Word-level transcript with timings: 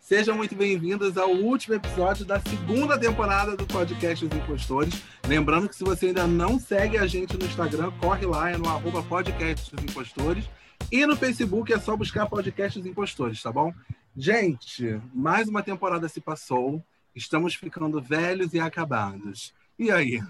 Sejam 0.00 0.34
muito 0.36 0.56
bem-vindos 0.56 1.16
ao 1.16 1.30
último 1.30 1.74
episódio 1.74 2.24
da 2.24 2.40
segunda 2.40 2.98
temporada 2.98 3.54
do 3.54 3.66
podcast 3.66 4.24
Os 4.24 4.32
Impostores. 4.34 5.02
Lembrando 5.24 5.68
que 5.68 5.76
se 5.76 5.84
você 5.84 6.06
ainda 6.06 6.26
não 6.26 6.58
segue 6.58 6.96
a 6.98 7.06
gente 7.06 7.36
no 7.36 7.44
Instagram, 7.44 7.92
corre 8.00 8.26
lá, 8.26 8.50
é 8.50 8.56
no 8.56 8.68
arroba 8.68 9.02
podcast 9.02 9.72
Os 9.72 9.84
Impostores. 9.84 10.48
E 10.90 11.06
no 11.06 11.14
Facebook 11.14 11.72
é 11.72 11.78
só 11.78 11.96
buscar 11.96 12.26
podcast 12.26 12.80
Os 12.80 12.86
Impostores, 12.86 13.40
tá 13.40 13.52
bom? 13.52 13.72
Gente, 14.16 15.00
mais 15.14 15.48
uma 15.48 15.62
temporada 15.62 16.08
se 16.08 16.20
passou. 16.20 16.82
Estamos 17.14 17.54
ficando 17.54 18.00
velhos 18.00 18.54
e 18.54 18.58
acabados. 18.58 19.54
E 19.78 19.90
aí? 19.92 20.20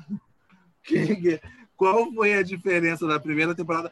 Qual 1.80 2.12
foi 2.12 2.34
a 2.34 2.42
diferença 2.42 3.06
da 3.06 3.18
primeira 3.18 3.54
temporada 3.54 3.90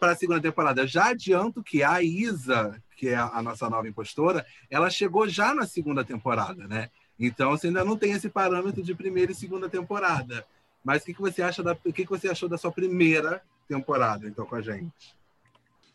para 0.00 0.10
a 0.10 0.16
segunda 0.16 0.40
temporada? 0.40 0.84
Já 0.88 1.10
adianto 1.10 1.62
que 1.62 1.84
a 1.84 2.02
Isa, 2.02 2.82
que 2.96 3.10
é 3.10 3.14
a 3.14 3.40
nossa 3.40 3.70
nova 3.70 3.86
impostora, 3.86 4.44
ela 4.68 4.90
chegou 4.90 5.28
já 5.28 5.54
na 5.54 5.64
segunda 5.64 6.04
temporada, 6.04 6.66
né? 6.66 6.90
Então 7.16 7.50
você 7.50 7.68
ainda 7.68 7.84
não 7.84 7.96
tem 7.96 8.10
esse 8.10 8.28
parâmetro 8.28 8.82
de 8.82 8.92
primeira 8.92 9.30
e 9.30 9.36
segunda 9.36 9.68
temporada. 9.68 10.44
Mas 10.82 11.02
o 11.02 11.04
que, 11.06 11.14
que 11.14 11.20
você 11.20 11.40
acha 11.40 11.62
da, 11.62 11.74
o 11.84 11.92
que, 11.92 12.04
que 12.04 12.10
você 12.10 12.26
achou 12.26 12.48
da 12.48 12.58
sua 12.58 12.72
primeira 12.72 13.40
temporada, 13.68 14.26
então, 14.26 14.44
com 14.44 14.56
a 14.56 14.60
gente? 14.60 15.16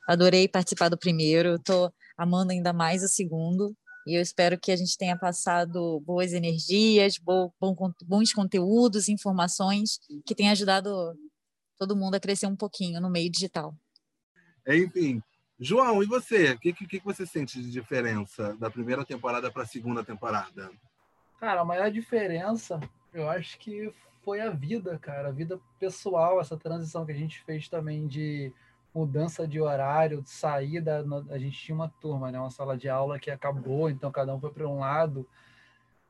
Adorei 0.08 0.48
participar 0.48 0.88
do 0.88 0.98
primeiro, 0.98 1.56
estou 1.56 1.94
amando 2.18 2.54
ainda 2.54 2.72
mais 2.72 3.04
o 3.04 3.10
segundo. 3.10 3.76
E 4.08 4.18
eu 4.18 4.22
espero 4.22 4.58
que 4.58 4.72
a 4.72 4.78
gente 4.78 4.98
tenha 4.98 5.18
passado 5.18 6.00
boas 6.06 6.32
energias, 6.32 7.16
bons 8.02 8.32
conteúdos, 8.32 9.10
informações 9.10 10.00
que 10.26 10.34
tenham 10.34 10.54
ajudado 10.54 11.18
todo 11.78 11.96
mundo 11.96 12.16
a 12.16 12.20
crescer 12.20 12.48
um 12.48 12.56
pouquinho 12.56 13.02
no 13.02 13.10
meio 13.10 13.30
digital. 13.30 13.76
Enfim, 14.68 15.22
João, 15.60 16.02
e 16.02 16.06
você? 16.06 16.52
O 16.52 16.60
que, 16.60 16.74
que, 16.74 16.88
que 16.88 17.00
você 17.00 17.26
sente 17.26 17.62
de 17.62 17.72
diferença 17.72 18.56
da 18.58 18.70
primeira 18.70 19.06
temporada 19.06 19.52
para 19.52 19.64
a 19.64 19.68
segunda 19.68 20.04
temporada? 20.04 20.70
Cara, 21.40 21.62
a 21.62 21.66
maior 21.66 21.92
diferença, 21.92 22.80
eu 23.14 23.30
acho 23.30 23.58
que 23.60 23.94
foi 24.24 24.42
a 24.42 24.50
vida, 24.50 24.98
cara, 24.98 25.30
a 25.30 25.32
vida 25.32 25.60
pessoal, 25.80 26.40
essa 26.40 26.58
transição 26.58 27.06
que 27.06 27.12
a 27.12 27.16
gente 27.18 27.42
fez 27.44 27.68
também 27.68 28.08
de 28.08 28.52
mudança 28.94 29.48
de 29.48 29.60
horário, 29.60 30.22
de 30.22 30.30
saída. 30.30 31.06
A 31.30 31.38
gente 31.38 31.58
tinha 31.58 31.76
uma 31.76 31.90
turma, 31.90 32.32
né, 32.32 32.40
uma 32.40 32.52
sala 32.52 32.78
de 32.78 32.90
aula 32.90 33.20
que 33.20 33.30
acabou, 33.30 33.90
então 33.90 34.12
cada 34.12 34.34
um 34.34 34.40
foi 34.40 34.52
para 34.52 34.68
um 34.68 34.80
lado. 34.80 35.28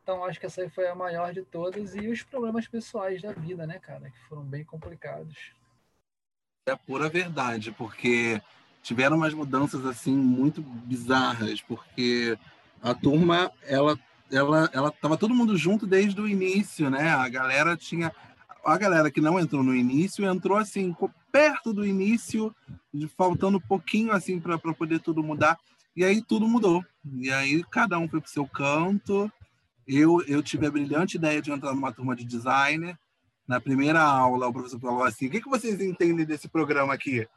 Então 0.02 0.24
acho 0.26 0.40
que 0.40 0.46
essa 0.46 0.62
aí 0.62 0.70
foi 0.70 0.88
a 0.88 0.96
maior 0.96 1.34
de 1.34 1.44
todas 1.44 1.96
e 1.96 2.08
os 2.08 2.24
problemas 2.24 2.68
pessoais 2.68 3.22
da 3.22 3.32
vida, 3.32 3.66
né, 3.66 3.80
cara, 3.80 4.09
que 4.09 4.20
foram 4.28 4.44
bem 4.44 4.64
complicados 4.64 5.54
é 6.66 6.75
pura 6.75 7.09
verdade, 7.09 7.72
porque 7.72 8.42
tiveram 8.81 9.17
umas 9.17 9.33
mudanças 9.33 9.86
assim 9.86 10.16
muito 10.16 10.61
bizarras, 10.61 11.61
porque 11.61 12.38
a 12.81 12.94
turma 12.94 13.52
ela 13.64 14.00
ela 14.31 14.69
ela 14.73 14.91
tava 14.91 15.17
todo 15.17 15.36
mundo 15.36 15.58
junto 15.58 15.86
desde 15.86 16.19
o 16.19 16.28
início, 16.28 16.89
né? 16.89 17.09
A 17.09 17.28
galera 17.28 17.75
tinha 17.75 18.11
a 18.66 18.78
galera 18.78 19.11
que 19.11 19.19
não 19.19 19.39
entrou 19.39 19.61
no 19.61 19.75
início 19.75 20.25
entrou 20.25 20.58
assim 20.58 20.95
perto 21.31 21.73
do 21.73 21.86
início, 21.86 22.56
faltando 23.17 23.58
um 23.58 23.61
pouquinho 23.61 24.11
assim 24.11 24.39
para 24.39 24.58
poder 24.58 25.00
tudo 25.00 25.23
mudar. 25.23 25.58
E 25.95 26.03
aí 26.03 26.22
tudo 26.22 26.47
mudou. 26.47 26.84
E 27.19 27.31
aí 27.31 27.64
cada 27.69 28.00
um 28.00 28.08
foi 28.08 28.22
para 28.22 28.28
o 28.28 28.31
seu 28.31 28.47
canto. 28.47 29.31
Eu, 29.86 30.23
eu 30.28 30.41
tive 30.41 30.66
a 30.66 30.72
brilhante 30.72 31.17
ideia 31.17 31.41
de 31.41 31.52
entrar 31.52 31.73
numa 31.73 31.91
turma 31.91 32.16
de 32.16 32.23
designer 32.23 32.97
na 33.48 33.60
primeira 33.60 34.02
aula, 34.02 34.48
o 34.48 34.54
professor 34.54 34.80
falou 34.80 35.04
assim: 35.04 35.28
o 35.28 35.30
que, 35.30 35.42
que 35.42 35.50
vocês 35.50 35.80
entendem 35.82 36.26
desse 36.26 36.48
programa 36.48 36.94
aqui? 36.94 37.28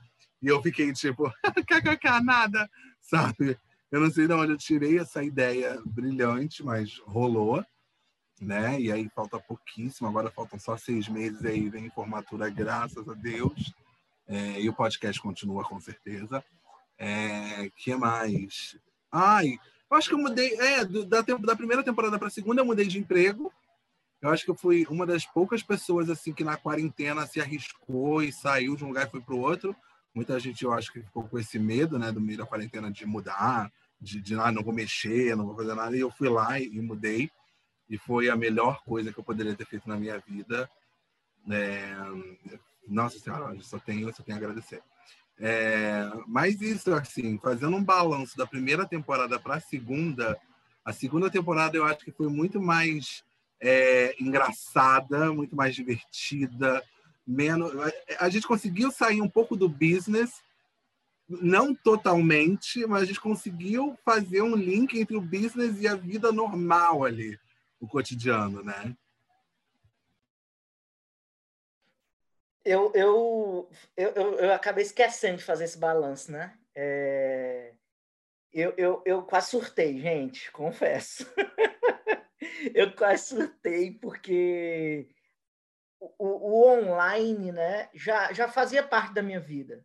E 0.42 0.48
eu 0.48 0.62
fiquei 0.62 0.92
tipo, 0.92 1.32
kkk, 1.66 2.20
nada, 2.22 2.68
sabe? 3.00 3.58
Eu 3.90 4.00
não 4.00 4.10
sei 4.10 4.26
de 4.26 4.32
onde 4.32 4.52
eu 4.52 4.58
tirei 4.58 4.98
essa 4.98 5.22
ideia 5.22 5.80
brilhante, 5.84 6.62
mas 6.64 6.98
rolou, 7.06 7.64
né? 8.40 8.80
E 8.80 8.92
aí 8.92 9.08
falta 9.14 9.38
pouquíssimo, 9.38 10.08
agora 10.08 10.30
faltam 10.30 10.58
só 10.58 10.76
seis 10.76 11.08
meses 11.08 11.44
aí, 11.44 11.68
vem 11.68 11.90
formatura, 11.90 12.50
graças 12.50 13.08
a 13.08 13.14
Deus. 13.14 13.72
É, 14.28 14.60
e 14.60 14.68
o 14.68 14.74
podcast 14.74 15.20
continua 15.20 15.64
com 15.64 15.80
certeza. 15.80 16.44
É, 16.98 17.70
que 17.76 17.94
mais? 17.94 18.76
Ai, 19.10 19.58
eu 19.90 19.96
acho 19.96 20.08
que 20.08 20.14
eu 20.14 20.18
mudei, 20.18 20.52
é, 20.58 20.84
da, 20.84 21.22
da 21.22 21.56
primeira 21.56 21.82
temporada 21.82 22.18
para 22.18 22.28
a 22.28 22.30
segunda 22.30 22.60
eu 22.60 22.66
mudei 22.66 22.86
de 22.86 22.98
emprego, 22.98 23.52
eu 24.20 24.30
acho 24.30 24.44
que 24.44 24.50
eu 24.50 24.56
fui 24.56 24.86
uma 24.88 25.06
das 25.06 25.26
poucas 25.26 25.62
pessoas 25.62 26.08
assim 26.08 26.32
que 26.32 26.44
na 26.44 26.56
quarentena 26.56 27.26
se 27.26 27.40
arriscou 27.40 28.22
e 28.22 28.32
saiu 28.32 28.74
de 28.74 28.84
um 28.84 28.88
lugar 28.88 29.06
e 29.06 29.10
foi 29.10 29.20
para 29.20 29.34
o 29.34 29.40
outro. 29.40 29.76
Muita 30.14 30.38
gente, 30.40 30.64
eu 30.64 30.72
acho 30.72 30.92
que 30.92 31.02
ficou 31.02 31.28
com 31.28 31.38
esse 31.38 31.58
medo, 31.58 31.98
né, 31.98 32.10
do 32.10 32.20
meio 32.20 32.38
da 32.38 32.46
quarentena 32.46 32.90
de 32.90 33.04
mudar, 33.04 33.70
de, 34.00 34.20
de 34.20 34.34
ah, 34.34 34.50
não 34.50 34.62
vou 34.62 34.72
mexer, 34.72 35.36
não 35.36 35.46
vou 35.46 35.56
fazer 35.56 35.74
nada. 35.74 35.94
E 35.94 36.00
eu 36.00 36.10
fui 36.10 36.28
lá 36.28 36.58
e, 36.58 36.66
e 36.66 36.80
mudei. 36.80 37.30
E 37.88 37.98
foi 37.98 38.28
a 38.28 38.36
melhor 38.36 38.82
coisa 38.82 39.12
que 39.12 39.18
eu 39.18 39.24
poderia 39.24 39.54
ter 39.54 39.66
feito 39.66 39.88
na 39.88 39.96
minha 39.96 40.18
vida. 40.18 40.68
É... 41.50 41.94
Nossa 42.88 43.18
Senhora, 43.18 43.54
só 43.60 43.78
tenho, 43.78 44.12
só 44.14 44.22
tenho 44.22 44.38
a 44.38 44.40
agradecer. 44.40 44.82
É... 45.38 46.10
Mas 46.26 46.60
isso, 46.62 46.92
assim, 46.94 47.38
fazendo 47.38 47.76
um 47.76 47.84
balanço 47.84 48.36
da 48.36 48.46
primeira 48.46 48.86
temporada 48.86 49.38
para 49.38 49.56
a 49.56 49.60
segunda, 49.60 50.40
a 50.84 50.92
segunda 50.92 51.30
temporada 51.30 51.76
eu 51.76 51.84
acho 51.84 51.98
que 51.98 52.10
foi 52.10 52.28
muito 52.28 52.60
mais 52.60 53.22
é, 53.60 54.14
engraçada, 54.20 55.32
muito 55.32 55.54
mais 55.56 55.74
divertida, 55.74 56.82
menos. 57.26 57.72
A 58.18 58.28
gente 58.28 58.46
conseguiu 58.46 58.90
sair 58.90 59.20
um 59.20 59.28
pouco 59.28 59.56
do 59.56 59.68
business, 59.68 60.42
não 61.28 61.74
totalmente, 61.74 62.86
mas 62.86 63.02
a 63.02 63.06
gente 63.06 63.20
conseguiu 63.20 63.98
fazer 64.04 64.42
um 64.42 64.54
link 64.54 64.98
entre 64.98 65.16
o 65.16 65.20
business 65.20 65.80
e 65.80 65.88
a 65.88 65.94
vida 65.94 66.30
normal 66.30 67.04
ali, 67.04 67.38
o 67.80 67.88
cotidiano, 67.88 68.62
né? 68.62 68.96
Eu, 72.64 72.90
eu, 72.94 73.70
eu, 73.96 74.10
eu, 74.12 74.52
acabei 74.52 74.82
esquecendo 74.82 75.36
de 75.36 75.44
fazer 75.44 75.64
esse 75.64 75.78
balanço, 75.78 76.32
né? 76.32 76.58
É... 76.74 77.72
Eu, 78.52 78.74
eu, 78.76 79.02
eu 79.04 79.22
quase 79.22 79.50
surtei, 79.50 80.00
gente, 80.00 80.50
confesso. 80.50 81.26
eu 82.74 82.94
quase 82.94 83.28
surtei, 83.28 83.92
porque 83.92 85.08
o, 86.00 86.14
o, 86.18 86.68
online 86.68 87.52
né, 87.52 87.88
já, 87.94 88.32
já 88.32 88.48
fazia 88.48 88.82
parte 88.82 89.14
da 89.14 89.22
minha 89.22 89.40
vida. 89.40 89.84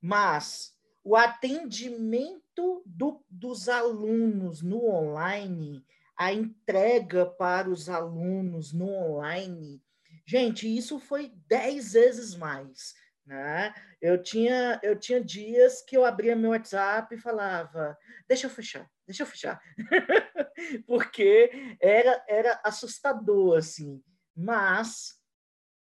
Mas 0.00 0.74
o 1.02 1.16
atendimento 1.16 2.82
do, 2.84 3.24
dos 3.28 3.68
alunos 3.68 4.62
no 4.62 4.84
online, 4.84 5.84
a 6.16 6.32
entrega 6.32 7.26
para 7.26 7.68
os 7.68 7.88
alunos 7.88 8.72
no 8.72 8.88
online, 8.88 9.82
gente, 10.26 10.66
isso 10.66 10.98
foi 10.98 11.32
dez 11.46 11.92
vezes 11.92 12.34
mais. 12.34 12.94
Né? 13.24 13.74
Eu, 14.00 14.22
tinha, 14.22 14.80
eu 14.82 14.98
tinha 14.98 15.22
dias 15.22 15.82
que 15.82 15.96
eu 15.96 16.04
abria 16.04 16.36
meu 16.36 16.50
WhatsApp 16.50 17.14
e 17.14 17.18
falava: 17.18 17.98
deixa 18.28 18.46
eu 18.46 18.50
fechar, 18.50 18.88
deixa 19.06 19.22
eu 19.22 19.26
fechar. 19.26 19.60
Porque 20.86 21.50
era, 21.80 22.24
era 22.28 22.60
assustador, 22.64 23.58
assim. 23.58 24.02
Mas 24.34 25.18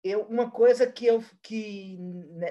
eu, 0.04 0.24
uma 0.24 0.52
coisa 0.52 0.92
que 0.92 1.06
eu 1.06 1.24
que 1.42 1.98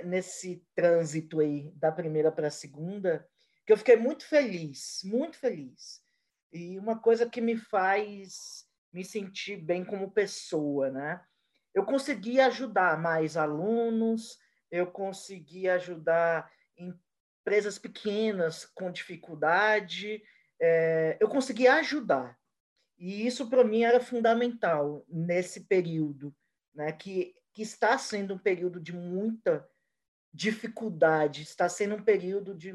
nesse 0.05 0.65
trânsito 0.75 1.41
aí 1.41 1.71
da 1.77 1.93
primeira 1.93 2.33
para 2.33 2.49
a 2.49 2.51
segunda, 2.51 3.29
que 3.67 3.73
eu 3.73 3.77
fiquei 3.77 3.97
muito 3.97 4.25
feliz, 4.25 5.01
muito 5.05 5.37
feliz. 5.37 6.01
E 6.53 6.79
uma 6.79 6.99
coisa 6.99 7.29
que 7.29 7.41
me 7.41 7.57
faz 7.57 8.67
me 8.93 9.05
sentir 9.05 9.57
bem 9.57 9.85
como 9.85 10.11
pessoa, 10.11 10.91
né? 10.91 11.23
Eu 11.75 11.85
consegui 11.85 12.39
ajudar 12.41 13.01
mais 13.01 13.37
alunos, 13.37 14.39
eu 14.71 14.87
consegui 14.87 15.69
ajudar 15.69 16.51
empresas 16.77 17.79
pequenas 17.79 18.67
com 18.67 18.93
dificuldade, 18.93 20.23
é, 20.63 21.17
eu 21.19 21.29
consegui 21.29 21.67
ajudar. 21.67 22.39
E 22.97 23.27
isso 23.27 23.51
para 23.51 23.65
mim 23.65 23.83
era 23.83 23.99
fundamental 23.99 25.05
nesse 25.09 25.63
período, 25.63 26.33
né, 26.73 26.93
que, 26.93 27.35
que 27.53 27.63
está 27.63 27.99
sendo 27.99 28.35
um 28.35 28.39
período 28.39 28.81
de 28.81 28.93
muita 28.93 29.69
dificuldade, 30.33 31.43
está 31.43 31.69
sendo 31.69 31.97
um 31.97 32.03
período 32.03 32.55
de, 32.55 32.73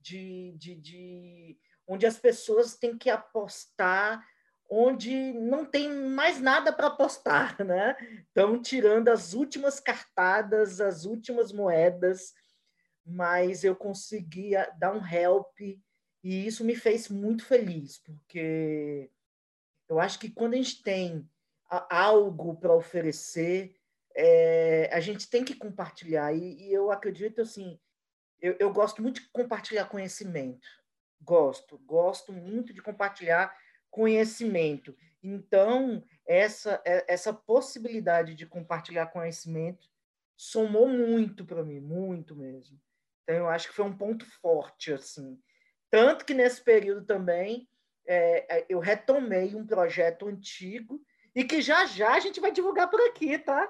de, 0.00 0.56
de, 0.56 0.74
de 0.76 1.58
onde 1.86 2.06
as 2.06 2.18
pessoas 2.18 2.74
têm 2.74 2.96
que 2.96 3.10
apostar 3.10 4.26
onde 4.68 5.32
não 5.34 5.64
tem 5.64 5.92
mais 5.92 6.40
nada 6.40 6.72
para 6.72 6.88
apostar, 6.88 7.56
né? 7.64 7.96
Estão 8.26 8.60
tirando 8.60 9.08
as 9.08 9.34
últimas 9.34 9.78
cartadas, 9.78 10.80
as 10.80 11.04
últimas 11.04 11.52
moedas, 11.52 12.32
mas 13.04 13.62
eu 13.62 13.76
consegui 13.76 14.52
dar 14.78 14.92
um 14.92 15.06
help 15.06 15.56
e 16.26 16.44
isso 16.44 16.64
me 16.64 16.74
fez 16.74 17.08
muito 17.08 17.44
feliz, 17.44 17.98
porque 17.98 19.08
eu 19.88 20.00
acho 20.00 20.18
que 20.18 20.28
quando 20.28 20.54
a 20.54 20.56
gente 20.56 20.82
tem 20.82 21.30
algo 21.70 22.56
para 22.56 22.74
oferecer, 22.74 23.76
é, 24.12 24.90
a 24.92 24.98
gente 24.98 25.30
tem 25.30 25.44
que 25.44 25.54
compartilhar. 25.54 26.34
E, 26.34 26.64
e 26.64 26.72
eu 26.72 26.90
acredito 26.90 27.42
assim, 27.42 27.78
eu, 28.40 28.56
eu, 28.58 28.72
gosto 28.72 29.00
muito 29.00 29.20
de 29.20 29.28
compartilhar 29.28 29.84
conhecimento. 29.84 30.66
Gosto, 31.22 31.78
gosto 31.78 32.32
muito 32.32 32.74
de 32.74 32.82
compartilhar 32.82 33.56
conhecimento. 33.88 34.96
Então, 35.22 36.02
essa, 36.26 36.82
é, 36.84 37.04
essa 37.06 37.32
possibilidade 37.32 38.34
de 38.34 38.46
compartilhar 38.46 39.06
conhecimento 39.12 39.88
somou 40.36 40.88
muito 40.88 41.44
para 41.44 41.62
mim, 41.62 41.78
muito 41.78 42.34
mesmo. 42.34 42.80
Então, 43.22 43.36
eu 43.36 43.48
acho 43.48 43.68
que 43.68 43.74
foi 43.74 43.84
um 43.84 43.96
ponto 43.96 44.26
forte, 44.40 44.92
assim. 44.92 45.40
Tanto 45.96 46.26
que 46.26 46.34
nesse 46.34 46.60
período 46.60 47.06
também 47.06 47.66
é, 48.06 48.58
é 48.58 48.66
eu 48.68 48.78
retomei 48.78 49.54
um 49.54 49.66
projeto 49.66 50.28
antigo 50.28 51.00
e 51.34 51.42
que 51.42 51.62
já 51.62 51.86
já 51.86 52.12
a 52.12 52.20
gente 52.20 52.38
vai 52.38 52.52
divulgar 52.52 52.90
por 52.90 53.00
aqui, 53.00 53.38
tá? 53.38 53.66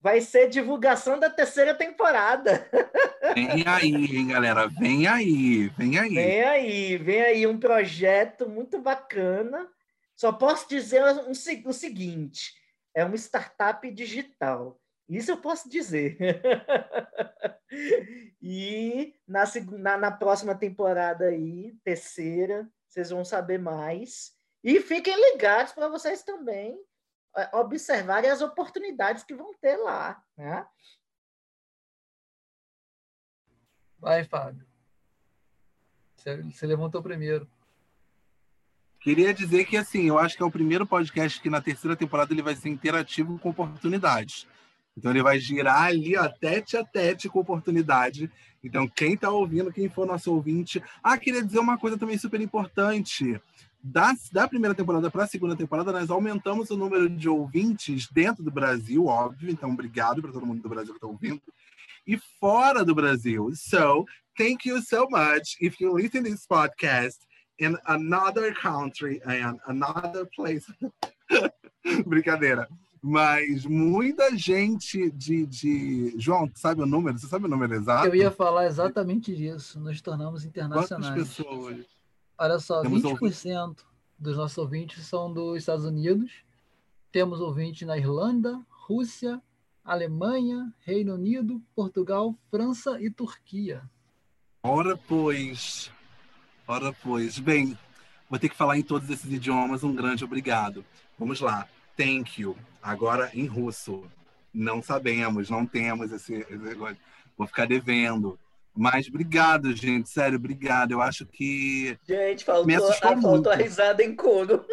Vai 0.00 0.22
ser 0.22 0.48
divulgação 0.48 1.18
da 1.18 1.28
terceira 1.28 1.74
temporada. 1.74 2.66
Vem 3.34 3.62
aí, 3.66 4.16
hein, 4.16 4.28
galera? 4.28 4.68
Vem 4.68 5.06
aí, 5.06 5.68
vem 5.76 5.98
aí. 5.98 6.14
Vem 6.14 6.42
aí, 6.44 6.96
vem 6.96 7.20
aí 7.20 7.46
um 7.46 7.60
projeto 7.60 8.48
muito 8.48 8.80
bacana. 8.80 9.68
Só 10.16 10.32
posso 10.32 10.66
dizer 10.66 11.04
um, 11.04 11.30
o 11.30 11.72
seguinte: 11.74 12.54
é 12.94 13.04
uma 13.04 13.16
startup 13.16 13.88
digital. 13.90 14.79
Isso 15.10 15.32
eu 15.32 15.38
posso 15.38 15.68
dizer. 15.68 16.16
e 18.40 19.12
na, 19.26 19.42
na, 19.76 19.98
na 19.98 20.10
próxima 20.12 20.54
temporada 20.54 21.24
aí, 21.24 21.76
terceira, 21.82 22.70
vocês 22.86 23.10
vão 23.10 23.24
saber 23.24 23.58
mais. 23.58 24.32
E 24.62 24.80
fiquem 24.80 25.16
ligados 25.32 25.72
para 25.72 25.88
vocês 25.88 26.22
também 26.22 26.80
é, 27.36 27.56
observarem 27.56 28.30
as 28.30 28.40
oportunidades 28.40 29.24
que 29.24 29.34
vão 29.34 29.52
ter 29.60 29.76
lá. 29.78 30.22
Né? 30.36 30.64
Vai, 33.98 34.22
Fábio. 34.22 34.64
Você 36.14 36.66
levantou 36.66 37.02
primeiro. 37.02 37.50
Queria 39.00 39.34
dizer 39.34 39.64
que, 39.64 39.76
assim, 39.76 40.06
eu 40.06 40.20
acho 40.20 40.36
que 40.36 40.42
é 40.42 40.46
o 40.46 40.52
primeiro 40.52 40.86
podcast 40.86 41.40
que 41.40 41.50
na 41.50 41.60
terceira 41.60 41.96
temporada 41.96 42.32
ele 42.32 42.42
vai 42.42 42.54
ser 42.54 42.68
interativo 42.68 43.40
com 43.40 43.50
oportunidades. 43.50 44.46
Então 45.00 45.10
ele 45.10 45.22
vai 45.22 45.40
girar 45.40 45.84
ali, 45.84 46.14
ó, 46.14 46.28
tete 46.28 46.76
a 46.76 46.84
tete 46.84 47.26
com 47.26 47.40
oportunidade. 47.40 48.30
Então, 48.62 48.86
quem 48.86 49.14
está 49.14 49.30
ouvindo, 49.30 49.72
quem 49.72 49.88
for 49.88 50.06
nosso 50.06 50.30
ouvinte. 50.30 50.82
Ah, 51.02 51.16
queria 51.16 51.42
dizer 51.42 51.58
uma 51.58 51.78
coisa 51.78 51.96
também 51.96 52.18
super 52.18 52.38
importante 52.42 53.40
da, 53.82 54.12
da 54.30 54.46
primeira 54.46 54.74
temporada 54.74 55.10
para 55.10 55.24
a 55.24 55.26
segunda 55.26 55.56
temporada, 55.56 55.90
nós 55.90 56.10
aumentamos 56.10 56.68
o 56.68 56.76
número 56.76 57.08
de 57.08 57.30
ouvintes 57.30 58.06
dentro 58.12 58.44
do 58.44 58.50
Brasil, 58.50 59.06
óbvio. 59.06 59.50
Então, 59.50 59.70
obrigado 59.70 60.20
para 60.20 60.32
todo 60.32 60.44
mundo 60.44 60.60
do 60.60 60.68
Brasil 60.68 60.92
que 60.92 60.98
está 60.98 61.06
ouvindo. 61.06 61.40
E 62.06 62.18
fora 62.38 62.84
do 62.84 62.94
Brasil. 62.94 63.50
So, 63.54 64.04
thank 64.36 64.68
you 64.68 64.82
so 64.82 65.08
much. 65.08 65.56
If 65.62 65.80
you 65.80 65.94
listen 65.94 66.24
to 66.24 66.30
this 66.30 66.46
podcast 66.46 67.16
in 67.58 67.78
another 67.86 68.54
country 68.54 69.22
and 69.24 69.58
another 69.66 70.26
place. 70.36 70.66
Brincadeira. 72.06 72.68
Mas 73.02 73.64
muita 73.64 74.36
gente 74.36 75.10
de, 75.10 75.46
de. 75.46 76.14
João, 76.18 76.50
sabe 76.54 76.82
o 76.82 76.86
número? 76.86 77.18
Você 77.18 77.26
sabe 77.26 77.46
o 77.46 77.48
número 77.48 77.74
exato? 77.74 78.08
Eu 78.08 78.14
ia 78.14 78.30
falar 78.30 78.66
exatamente 78.66 79.34
disso. 79.34 79.80
Nos 79.80 80.02
tornamos 80.02 80.44
internacionais. 80.44 81.14
Quantas 81.14 81.28
pessoas? 81.28 81.86
Olha 82.36 82.58
só, 82.58 82.82
Temos 82.82 83.02
20% 83.02 83.10
ouvintes. 83.10 83.84
dos 84.18 84.36
nossos 84.36 84.58
ouvintes 84.58 85.06
são 85.06 85.32
dos 85.32 85.58
Estados 85.58 85.84
Unidos. 85.84 86.30
Temos 87.10 87.40
ouvintes 87.40 87.86
na 87.86 87.96
Irlanda, 87.96 88.60
Rússia, 88.68 89.40
Alemanha, 89.82 90.72
Reino 90.80 91.14
Unido, 91.14 91.60
Portugal, 91.74 92.34
França 92.50 93.00
e 93.00 93.10
Turquia. 93.10 93.82
Ora, 94.62 94.96
pois. 94.96 95.90
Ora, 96.68 96.94
pois. 97.02 97.38
Bem, 97.38 97.76
vou 98.28 98.38
ter 98.38 98.50
que 98.50 98.56
falar 98.56 98.76
em 98.78 98.82
todos 98.82 99.08
esses 99.08 99.32
idiomas. 99.32 99.82
Um 99.82 99.94
grande 99.94 100.22
obrigado. 100.22 100.84
Vamos 101.18 101.40
lá. 101.40 101.66
Thank 102.00 102.40
you. 102.40 102.56
Agora 102.82 103.30
em 103.34 103.44
russo. 103.44 104.04
Não 104.54 104.82
sabemos, 104.82 105.50
não 105.50 105.66
temos 105.66 106.10
esse, 106.10 106.34
esse 106.34 106.74
Vou 107.36 107.46
ficar 107.46 107.66
devendo. 107.66 108.38
Mas 108.74 109.06
obrigado, 109.06 109.76
gente. 109.76 110.08
Sério, 110.08 110.38
obrigado. 110.38 110.92
Eu 110.92 111.02
acho 111.02 111.26
que. 111.26 111.98
Gente, 112.08 112.42
faltou, 112.42 112.90
a, 112.90 113.20
faltou 113.20 113.52
a 113.52 113.56
risada 113.56 114.02
em 114.02 114.16
cono. 114.16 114.64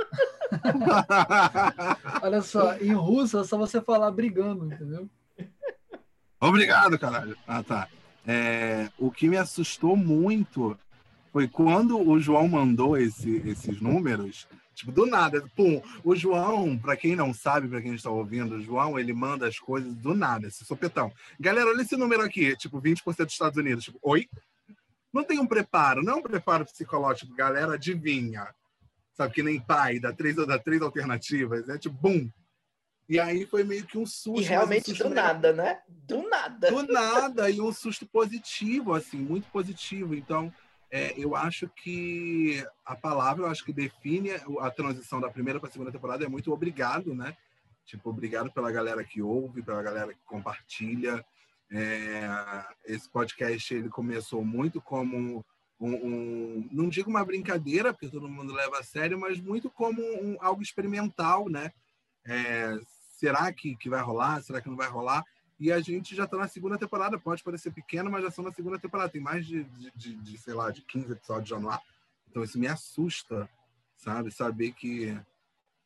Olha 2.24 2.42
só, 2.42 2.78
em 2.78 2.94
russo 2.94 3.40
é 3.40 3.44
só 3.44 3.58
você 3.58 3.82
falar 3.82 4.10
brigando, 4.12 4.66
entendeu? 4.66 5.10
Obrigado, 6.40 6.98
caralho. 6.98 7.36
Ah, 7.46 7.62
tá. 7.62 7.90
É, 8.26 8.90
o 8.98 9.12
que 9.12 9.28
me 9.28 9.36
assustou 9.36 9.98
muito 9.98 10.80
foi 11.34 11.48
quando 11.48 12.00
o 12.00 12.18
João 12.20 12.48
mandou 12.48 12.98
esse, 12.98 13.42
esses 13.46 13.82
números. 13.82 14.48
Tipo, 14.78 14.92
do 14.92 15.08
nada, 15.08 15.44
pum. 15.56 15.82
O 16.04 16.16
João, 16.16 16.78
para 16.78 16.96
quem 16.96 17.16
não 17.16 17.34
sabe, 17.34 17.68
para 17.68 17.82
quem 17.82 17.96
está 17.96 18.12
ouvindo, 18.12 18.56
o 18.56 18.62
João, 18.62 19.00
ele 19.00 19.12
manda 19.12 19.48
as 19.48 19.58
coisas 19.58 19.92
do 19.96 20.14
nada, 20.14 20.48
esse 20.48 20.64
sopetão. 20.64 21.12
Galera, 21.40 21.68
olha 21.68 21.82
esse 21.82 21.98
número 21.98 22.22
aqui, 22.22 22.56
tipo, 22.56 22.80
20% 22.80 23.26
dos 23.26 23.34
Estados 23.34 23.58
Unidos. 23.58 23.86
Tipo, 23.86 23.98
oi? 24.04 24.30
Não 25.12 25.24
tem 25.24 25.40
um 25.40 25.48
preparo, 25.48 26.04
não 26.04 26.14
é 26.14 26.16
um 26.18 26.22
preparo 26.22 26.64
psicológico, 26.64 27.34
galera, 27.34 27.74
adivinha. 27.74 28.54
Sabe, 29.16 29.34
que 29.34 29.42
nem 29.42 29.60
pai, 29.60 30.00
dá 30.00 30.14
três, 30.14 30.36
dá 30.36 30.60
três 30.60 30.80
alternativas, 30.80 31.68
é 31.70 31.80
tipo, 31.80 31.96
bum. 31.96 32.30
E 33.10 33.20
aí 33.20 33.48
foi 33.48 33.64
meio 33.64 33.84
que 33.84 33.98
um 33.98 34.06
susto. 34.06 34.40
E 34.40 34.44
realmente 34.44 34.92
um 34.92 34.96
susto 34.96 35.10
do 35.10 35.16
nada, 35.16 35.54
né? 35.54 35.80
Do 35.88 36.30
nada. 36.30 36.70
Do 36.70 36.84
nada, 36.84 37.50
e 37.50 37.60
um 37.60 37.74
susto 37.74 38.06
positivo, 38.06 38.94
assim, 38.94 39.18
muito 39.18 39.50
positivo. 39.50 40.14
Então, 40.14 40.54
é, 40.90 41.14
eu 41.18 41.36
acho 41.36 41.68
que 41.70 42.66
a 42.86 42.96
palavra, 42.96 43.46
eu 43.46 43.50
acho 43.50 43.66
que 43.66 43.74
define 43.74 44.32
a 44.60 44.72
transição 44.72 45.20
da 45.20 45.30
primeira 45.30 45.60
para 45.60 45.68
a 45.70 45.72
segunda 45.72 45.92
temporada 45.92 46.24
é 46.24 46.30
muito 46.30 46.52
obrigado, 46.52 47.14
né? 47.14 47.36
Tipo, 47.86 48.10
obrigado 48.10 48.52
pela 48.52 48.72
galera 48.72 49.04
que 49.04 49.22
ouve, 49.22 49.62
pela 49.62 49.82
galera 49.82 50.14
que 50.14 50.20
compartilha. 50.26 51.26
É, 51.70 52.66
esse 52.86 53.10
podcast 53.10 53.74
ele 53.74 53.90
começou 53.90 54.44
muito 54.44 54.82
como 54.82 55.46
um, 55.80 55.94
um, 55.94 56.70
não 56.72 56.88
digo 56.88 57.10
uma 57.10 57.24
brincadeira, 57.24 57.94
porque 57.94 58.10
todo 58.10 58.30
mundo 58.30 58.54
leva 58.54 58.80
a 58.80 58.84
sério, 58.84 59.20
mas 59.20 59.40
muito 59.40 59.70
como 59.70 60.02
um, 60.02 60.38
algo 60.40 60.62
experimental, 60.62 61.50
né? 61.50 61.72
É, 62.26 62.78
será 63.18 63.52
que, 63.52 63.76
que 63.76 63.90
vai 63.90 64.02
rolar? 64.02 64.42
Será 64.42 64.62
que 64.62 64.70
não 64.70 64.78
vai 64.78 64.88
rolar? 64.88 65.24
E 65.60 65.72
a 65.72 65.80
gente 65.80 66.16
já 66.16 66.26
está 66.26 66.38
na 66.38 66.48
segunda 66.48 66.78
temporada. 66.78 67.20
Pode 67.20 67.44
parecer 67.44 67.72
pequeno, 67.72 68.12
mas 68.12 68.22
já 68.22 68.30
estão 68.30 68.46
na 68.46 68.54
segunda 68.54 68.78
temporada. 68.78 69.10
Tem 69.10 69.22
mais 69.22 69.46
de, 69.46 69.64
de, 69.64 69.92
de, 69.96 70.16
de, 70.16 70.38
sei 70.38 70.54
lá, 70.54 70.70
de 70.70 70.82
15 70.82 71.12
episódios 71.12 71.50
já 71.50 71.60
no 71.60 71.70
ar. 71.70 71.82
Então 72.30 72.44
isso 72.44 72.60
me 72.60 72.68
assusta, 72.68 73.50
sabe? 73.96 74.32
Saber 74.32 74.72
que. 74.74 75.18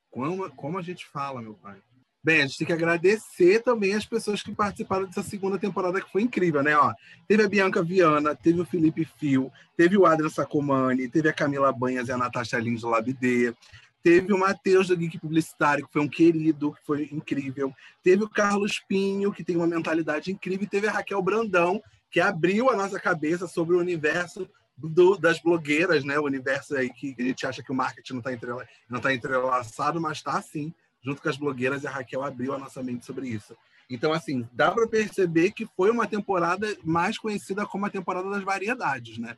Como, 0.09 0.49
como 0.51 0.77
a 0.77 0.81
gente 0.81 1.05
fala, 1.05 1.41
meu 1.41 1.53
pai. 1.53 1.81
Bem, 2.23 2.41
a 2.43 2.45
gente 2.45 2.59
tem 2.59 2.67
que 2.67 2.73
agradecer 2.73 3.63
também 3.63 3.95
as 3.95 4.05
pessoas 4.05 4.43
que 4.43 4.53
participaram 4.53 5.05
dessa 5.07 5.23
segunda 5.23 5.57
temporada, 5.57 5.99
que 5.99 6.11
foi 6.11 6.21
incrível, 6.21 6.61
né? 6.61 6.77
Ó, 6.77 6.93
teve 7.27 7.41
a 7.41 7.49
Bianca 7.49 7.81
Viana, 7.81 8.35
teve 8.35 8.61
o 8.61 8.65
Felipe 8.65 9.05
Fio, 9.17 9.51
teve 9.75 9.97
o 9.97 10.05
Adrian 10.05 10.29
Sacomani, 10.29 11.09
teve 11.09 11.29
a 11.29 11.33
Camila 11.33 11.71
Banhas 11.71 12.09
e 12.09 12.11
a 12.11 12.17
Natasha 12.17 12.59
Lins 12.59 12.81
do 12.81 12.89
Labidê, 12.89 13.55
Teve 14.03 14.33
o 14.33 14.37
Matheus 14.37 14.87
do 14.87 14.97
Geek 14.97 15.19
Publicitário, 15.19 15.85
que 15.85 15.93
foi 15.93 16.01
um 16.01 16.07
querido, 16.07 16.73
que 16.73 16.85
foi 16.85 17.09
incrível. 17.11 17.73
Teve 18.03 18.23
o 18.23 18.29
Carlos 18.29 18.79
Pinho, 18.79 19.31
que 19.31 19.43
tem 19.43 19.55
uma 19.55 19.67
mentalidade 19.67 20.31
incrível. 20.31 20.63
E 20.63 20.69
teve 20.69 20.87
a 20.87 20.91
Raquel 20.91 21.21
Brandão, 21.21 21.81
que 22.09 22.19
abriu 22.19 22.69
a 22.69 22.75
nossa 22.75 22.99
cabeça 22.99 23.47
sobre 23.47 23.75
o 23.75 23.79
universo 23.79 24.49
do, 24.75 25.15
das 25.15 25.39
blogueiras, 25.39 26.03
né? 26.03 26.17
O 26.19 26.25
universo 26.25 26.75
aí 26.75 26.89
que 26.89 27.15
a 27.17 27.23
gente 27.23 27.45
acha 27.45 27.63
que 27.63 27.71
o 27.71 27.75
marketing 27.75 28.13
não 28.13 28.19
está 28.19 28.33
entrela, 28.33 28.67
tá 29.01 29.13
entrelaçado, 29.13 30.01
mas 30.01 30.17
está 30.17 30.41
sim, 30.41 30.73
junto 31.03 31.21
com 31.21 31.29
as 31.29 31.37
blogueiras, 31.37 31.83
e 31.83 31.87
a 31.87 31.91
Raquel 31.91 32.23
abriu 32.23 32.53
a 32.53 32.57
nossa 32.57 32.81
mente 32.81 33.05
sobre 33.05 33.29
isso. 33.29 33.55
Então, 33.89 34.13
assim, 34.13 34.47
dá 34.53 34.71
para 34.71 34.87
perceber 34.87 35.51
que 35.51 35.67
foi 35.75 35.91
uma 35.91 36.07
temporada 36.07 36.75
mais 36.83 37.17
conhecida 37.17 37.65
como 37.65 37.85
a 37.85 37.89
temporada 37.89 38.29
das 38.29 38.43
variedades, 38.43 39.17
né? 39.17 39.37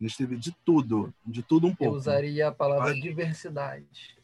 A 0.00 0.04
gente 0.04 0.16
teve 0.16 0.36
de 0.36 0.52
tudo, 0.64 1.14
de 1.24 1.42
tudo 1.42 1.66
um 1.66 1.74
pouco. 1.74 1.94
Eu 1.94 1.98
usaria 1.98 2.48
a 2.48 2.52
palavra 2.52 2.90
Mas... 2.90 3.02
diversidade. 3.02 4.16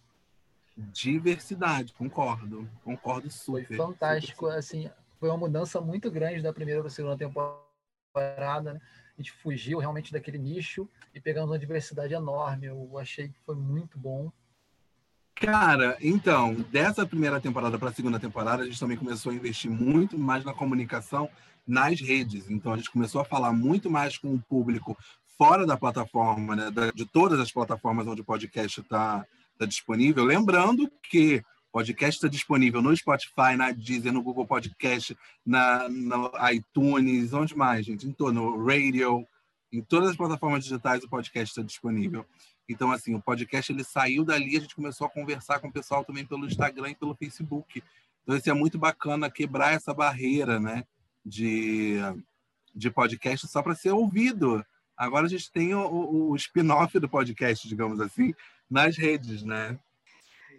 Diversidade, 0.76 1.92
concordo. 1.92 2.68
Concordo 2.82 3.30
super. 3.30 3.66
Foi 3.66 3.76
fantástico, 3.76 4.46
super. 4.46 4.58
assim, 4.58 4.90
foi 5.18 5.28
uma 5.28 5.38
mudança 5.38 5.80
muito 5.80 6.10
grande 6.10 6.42
da 6.42 6.52
primeira 6.52 6.80
para 6.80 6.88
a 6.88 6.90
segunda 6.90 7.16
temporada, 7.16 8.74
né? 8.74 8.80
A 9.16 9.22
gente 9.22 9.32
fugiu 9.32 9.78
realmente 9.78 10.12
daquele 10.12 10.38
nicho 10.38 10.88
e 11.14 11.20
pegamos 11.20 11.50
uma 11.50 11.58
diversidade 11.58 12.14
enorme. 12.14 12.66
Eu 12.66 12.98
achei 12.98 13.28
que 13.28 13.38
foi 13.44 13.54
muito 13.54 13.98
bom. 13.98 14.32
Cara, 15.34 15.96
então, 16.00 16.54
dessa 16.70 17.06
primeira 17.06 17.40
temporada 17.40 17.78
para 17.78 17.90
a 17.90 17.92
segunda 17.92 18.18
temporada, 18.18 18.62
a 18.62 18.66
gente 18.66 18.80
também 18.80 18.96
começou 18.96 19.32
a 19.32 19.34
investir 19.34 19.70
muito 19.70 20.18
mais 20.18 20.44
na 20.44 20.54
comunicação 20.54 21.28
nas 21.66 22.00
redes. 22.00 22.50
Então, 22.50 22.72
a 22.72 22.76
gente 22.76 22.90
começou 22.90 23.20
a 23.20 23.24
falar 23.24 23.52
muito 23.52 23.90
mais 23.90 24.16
com 24.16 24.34
o 24.34 24.40
público 24.40 24.96
fora 25.40 25.64
da 25.64 25.74
plataforma, 25.74 26.54
né, 26.54 26.64
de 26.94 27.06
todas 27.06 27.40
as 27.40 27.50
plataformas 27.50 28.06
onde 28.06 28.20
o 28.20 28.24
podcast 28.24 28.78
está 28.78 29.24
tá 29.58 29.64
disponível. 29.64 30.22
Lembrando 30.22 30.92
que 31.02 31.36
o 31.36 31.72
podcast 31.72 32.18
está 32.18 32.28
disponível 32.28 32.82
no 32.82 32.94
Spotify, 32.94 33.56
na 33.56 33.72
Deezer, 33.72 34.12
no 34.12 34.22
Google 34.22 34.46
Podcast, 34.46 35.16
na, 35.46 35.88
no 35.88 36.30
iTunes, 36.52 37.32
onde 37.32 37.56
mais, 37.56 37.86
gente? 37.86 38.06
Em 38.06 38.14
no 38.30 38.62
Radio, 38.66 39.26
Em 39.72 39.80
todas 39.80 40.10
as 40.10 40.16
plataformas 40.16 40.64
digitais 40.64 41.02
o 41.04 41.08
podcast 41.08 41.52
está 41.52 41.66
disponível. 41.66 42.26
Então, 42.68 42.92
assim, 42.92 43.14
o 43.14 43.22
podcast 43.22 43.72
ele 43.72 43.82
saiu 43.82 44.26
dali, 44.26 44.58
a 44.58 44.60
gente 44.60 44.74
começou 44.74 45.06
a 45.06 45.10
conversar 45.10 45.58
com 45.58 45.68
o 45.68 45.72
pessoal 45.72 46.04
também 46.04 46.26
pelo 46.26 46.44
Instagram 46.44 46.90
e 46.90 46.94
pelo 46.94 47.14
Facebook. 47.14 47.82
Então, 48.22 48.36
isso 48.36 48.50
é 48.50 48.52
muito 48.52 48.78
bacana, 48.78 49.30
quebrar 49.30 49.72
essa 49.72 49.94
barreira, 49.94 50.60
né? 50.60 50.84
De, 51.24 51.94
de 52.74 52.90
podcast 52.90 53.48
só 53.48 53.62
para 53.62 53.74
ser 53.74 53.92
ouvido. 53.92 54.62
Agora 55.00 55.24
a 55.24 55.28
gente 55.30 55.50
tem 55.50 55.74
o, 55.74 55.80
o, 55.80 56.30
o 56.32 56.36
spin-off 56.36 56.98
do 56.98 57.08
podcast, 57.08 57.66
digamos 57.66 58.02
assim, 58.02 58.34
nas 58.70 58.98
redes, 58.98 59.42
né? 59.42 59.78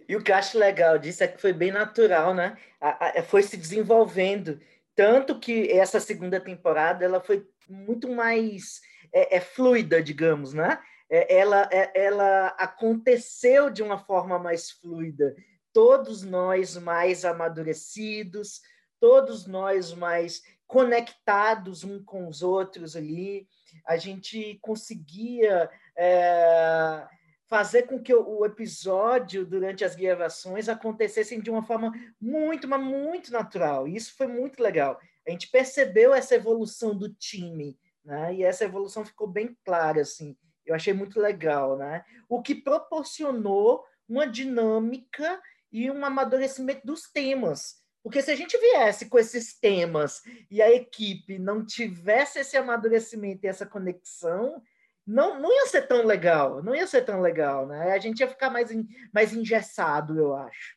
E 0.10 0.16
o 0.16 0.24
que 0.24 0.32
eu 0.32 0.36
acho 0.36 0.58
legal 0.58 0.98
disso 0.98 1.24
é 1.24 1.28
que 1.28 1.40
foi 1.40 1.54
bem 1.54 1.72
natural, 1.72 2.34
né? 2.34 2.58
A, 2.82 3.20
a, 3.20 3.24
foi 3.24 3.44
se 3.44 3.56
desenvolvendo. 3.56 4.60
Tanto 4.96 5.40
que 5.40 5.72
essa 5.72 6.00
segunda 6.00 6.40
temporada 6.40 7.06
ela 7.06 7.22
foi 7.22 7.48
muito 7.70 8.10
mais 8.10 8.82
é, 9.14 9.38
é 9.38 9.40
fluida, 9.40 10.02
digamos, 10.02 10.56
né? 10.56 10.80
É, 11.08 11.38
ela, 11.38 11.70
é, 11.72 11.92
ela 11.94 12.48
aconteceu 12.58 13.70
de 13.70 13.84
uma 13.84 14.00
forma 14.00 14.40
mais 14.40 14.72
fluida. 14.72 15.36
Todos 15.72 16.24
nós 16.24 16.76
mais 16.78 17.24
amadurecidos, 17.24 18.60
todos 19.00 19.46
nós 19.46 19.94
mais 19.94 20.42
conectados 20.66 21.84
um 21.84 22.04
com 22.04 22.28
os 22.28 22.42
outros 22.42 22.96
ali. 22.96 23.48
A 23.86 23.98
gente 23.98 24.58
conseguia 24.62 25.70
é, 25.96 27.08
fazer 27.48 27.84
com 27.84 28.02
que 28.02 28.14
o 28.14 28.46
episódio, 28.46 29.46
durante 29.46 29.84
as 29.84 29.96
gravações, 29.96 30.70
acontecessem 30.70 31.42
de 31.42 31.50
uma 31.50 31.64
forma 31.64 31.92
muito, 32.20 32.68
mas 32.68 32.82
muito 32.82 33.32
natural. 33.32 33.88
E 33.88 33.96
isso 33.96 34.16
foi 34.16 34.28
muito 34.28 34.64
legal. 34.64 34.98
A 35.28 35.32
gente 35.32 35.50
percebeu 35.50 36.14
essa 36.14 36.36
evolução 36.36 36.98
do 36.98 37.14
time, 37.14 37.78
né? 38.06 38.34
E 38.36 38.44
essa 38.44 38.64
evolução 38.64 39.06
ficou 39.06 39.28
bem 39.28 39.58
clara, 39.66 40.02
assim. 40.02 40.36
Eu 40.66 40.74
achei 40.74 40.94
muito 40.94 41.20
legal, 41.20 41.78
né? 41.78 42.06
O 42.30 42.42
que 42.42 42.56
proporcionou 42.56 43.84
uma 44.08 44.26
dinâmica 44.26 45.42
e 45.72 45.92
um 45.92 46.06
amadurecimento 46.06 46.86
dos 46.86 47.12
temas. 47.12 47.81
Porque 48.04 48.22
se 48.22 48.32
a 48.32 48.36
gente 48.36 48.58
viesse 48.58 49.08
com 49.08 49.20
esses 49.20 49.54
temas 49.54 50.22
e 50.50 50.62
a 50.62 50.72
equipe 50.72 51.38
não 51.38 51.64
tivesse 51.64 52.40
esse 52.40 52.58
amadurecimento 52.58 53.46
e 53.46 53.48
essa 53.50 53.66
conexão, 53.66 54.62
não, 55.06 55.40
não 55.40 55.52
ia 55.52 55.68
ser 55.68 55.84
tão 55.84 56.06
legal, 56.06 56.64
não 56.64 56.76
ia 56.76 56.88
ser 56.88 57.04
tão 57.04 57.22
legal, 57.22 57.68
né? 57.68 57.92
A 57.92 58.00
gente 58.00 58.20
ia 58.20 58.28
ficar 58.28 58.50
mais, 58.50 58.70
mais 59.14 59.34
engessado, 59.34 60.18
eu 60.18 60.36
acho. 60.36 60.76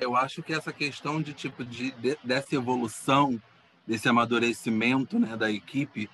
Eu 0.00 0.14
acho 0.14 0.42
que 0.42 0.52
essa 0.52 0.72
questão 0.72 1.20
de 1.20 1.32
tipo 1.32 1.64
de, 1.64 1.90
de 1.92 2.18
dessa 2.22 2.54
evolução, 2.54 3.40
desse 3.86 4.08
amadurecimento, 4.08 5.18
né, 5.18 5.36
da 5.36 5.50
equipe, 5.50 6.10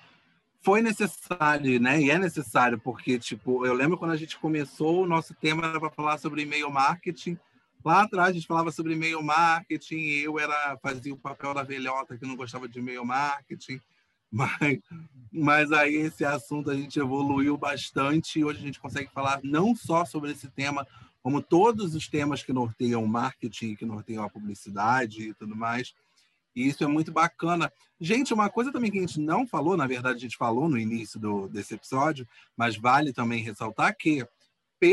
foi 0.61 0.81
necessário, 0.81 1.79
né? 1.79 2.01
E 2.01 2.09
é 2.09 2.17
necessário 2.17 2.79
porque 2.79 3.19
tipo, 3.19 3.65
eu 3.65 3.73
lembro 3.73 3.97
quando 3.97 4.11
a 4.11 4.17
gente 4.17 4.37
começou, 4.37 5.03
o 5.03 5.07
nosso 5.07 5.33
tema 5.33 5.67
era 5.67 5.79
para 5.79 5.89
falar 5.89 6.17
sobre 6.17 6.43
e-mail 6.43 6.71
marketing. 6.71 7.37
Lá 7.83 8.03
atrás 8.03 8.29
a 8.29 8.33
gente 8.33 8.47
falava 8.47 8.71
sobre 8.71 8.93
e-mail 8.93 9.21
marketing, 9.21 10.01
eu 10.19 10.39
era 10.39 10.77
fazia 10.81 11.13
o 11.13 11.17
papel 11.17 11.53
da 11.53 11.63
velhota 11.63 12.17
que 12.17 12.25
não 12.25 12.35
gostava 12.35 12.67
de 12.67 12.79
e-mail 12.79 13.05
marketing. 13.05 13.79
Mas, 14.35 14.79
mas 15.31 15.71
aí 15.71 15.93
esse 15.93 16.25
assunto 16.25 16.71
a 16.71 16.73
gente 16.73 16.99
evoluiu 16.99 17.55
bastante 17.55 18.39
e 18.39 18.43
hoje 18.43 18.57
a 18.57 18.63
gente 18.63 18.79
consegue 18.79 19.07
falar 19.11 19.39
não 19.43 19.75
só 19.75 20.05
sobre 20.05 20.31
esse 20.31 20.49
tema, 20.49 20.87
como 21.21 21.39
todos 21.39 21.93
os 21.93 22.07
temas 22.07 22.41
que 22.41 22.51
norteiam 22.51 23.03
o 23.03 23.07
marketing, 23.07 23.75
que 23.75 23.85
norteiam 23.85 24.23
a 24.23 24.29
publicidade 24.31 25.29
e 25.29 25.33
tudo 25.35 25.55
mais. 25.55 25.93
E 26.55 26.67
isso 26.67 26.83
é 26.83 26.87
muito 26.87 27.11
bacana. 27.11 27.71
Gente, 28.01 28.33
uma 28.33 28.49
coisa 28.49 28.71
também 28.71 28.89
que 28.89 28.97
a 28.97 29.01
gente 29.01 29.19
não 29.19 29.45
falou, 29.45 29.77
na 29.77 29.85
verdade 29.85 30.17
a 30.17 30.21
gente 30.21 30.35
falou 30.35 30.67
no 30.67 30.79
início 30.79 31.19
do, 31.19 31.47
desse 31.47 31.75
episódio, 31.75 32.27
mas 32.57 32.75
vale 32.75 33.13
também 33.13 33.43
ressaltar 33.43 33.95
que 33.95 34.27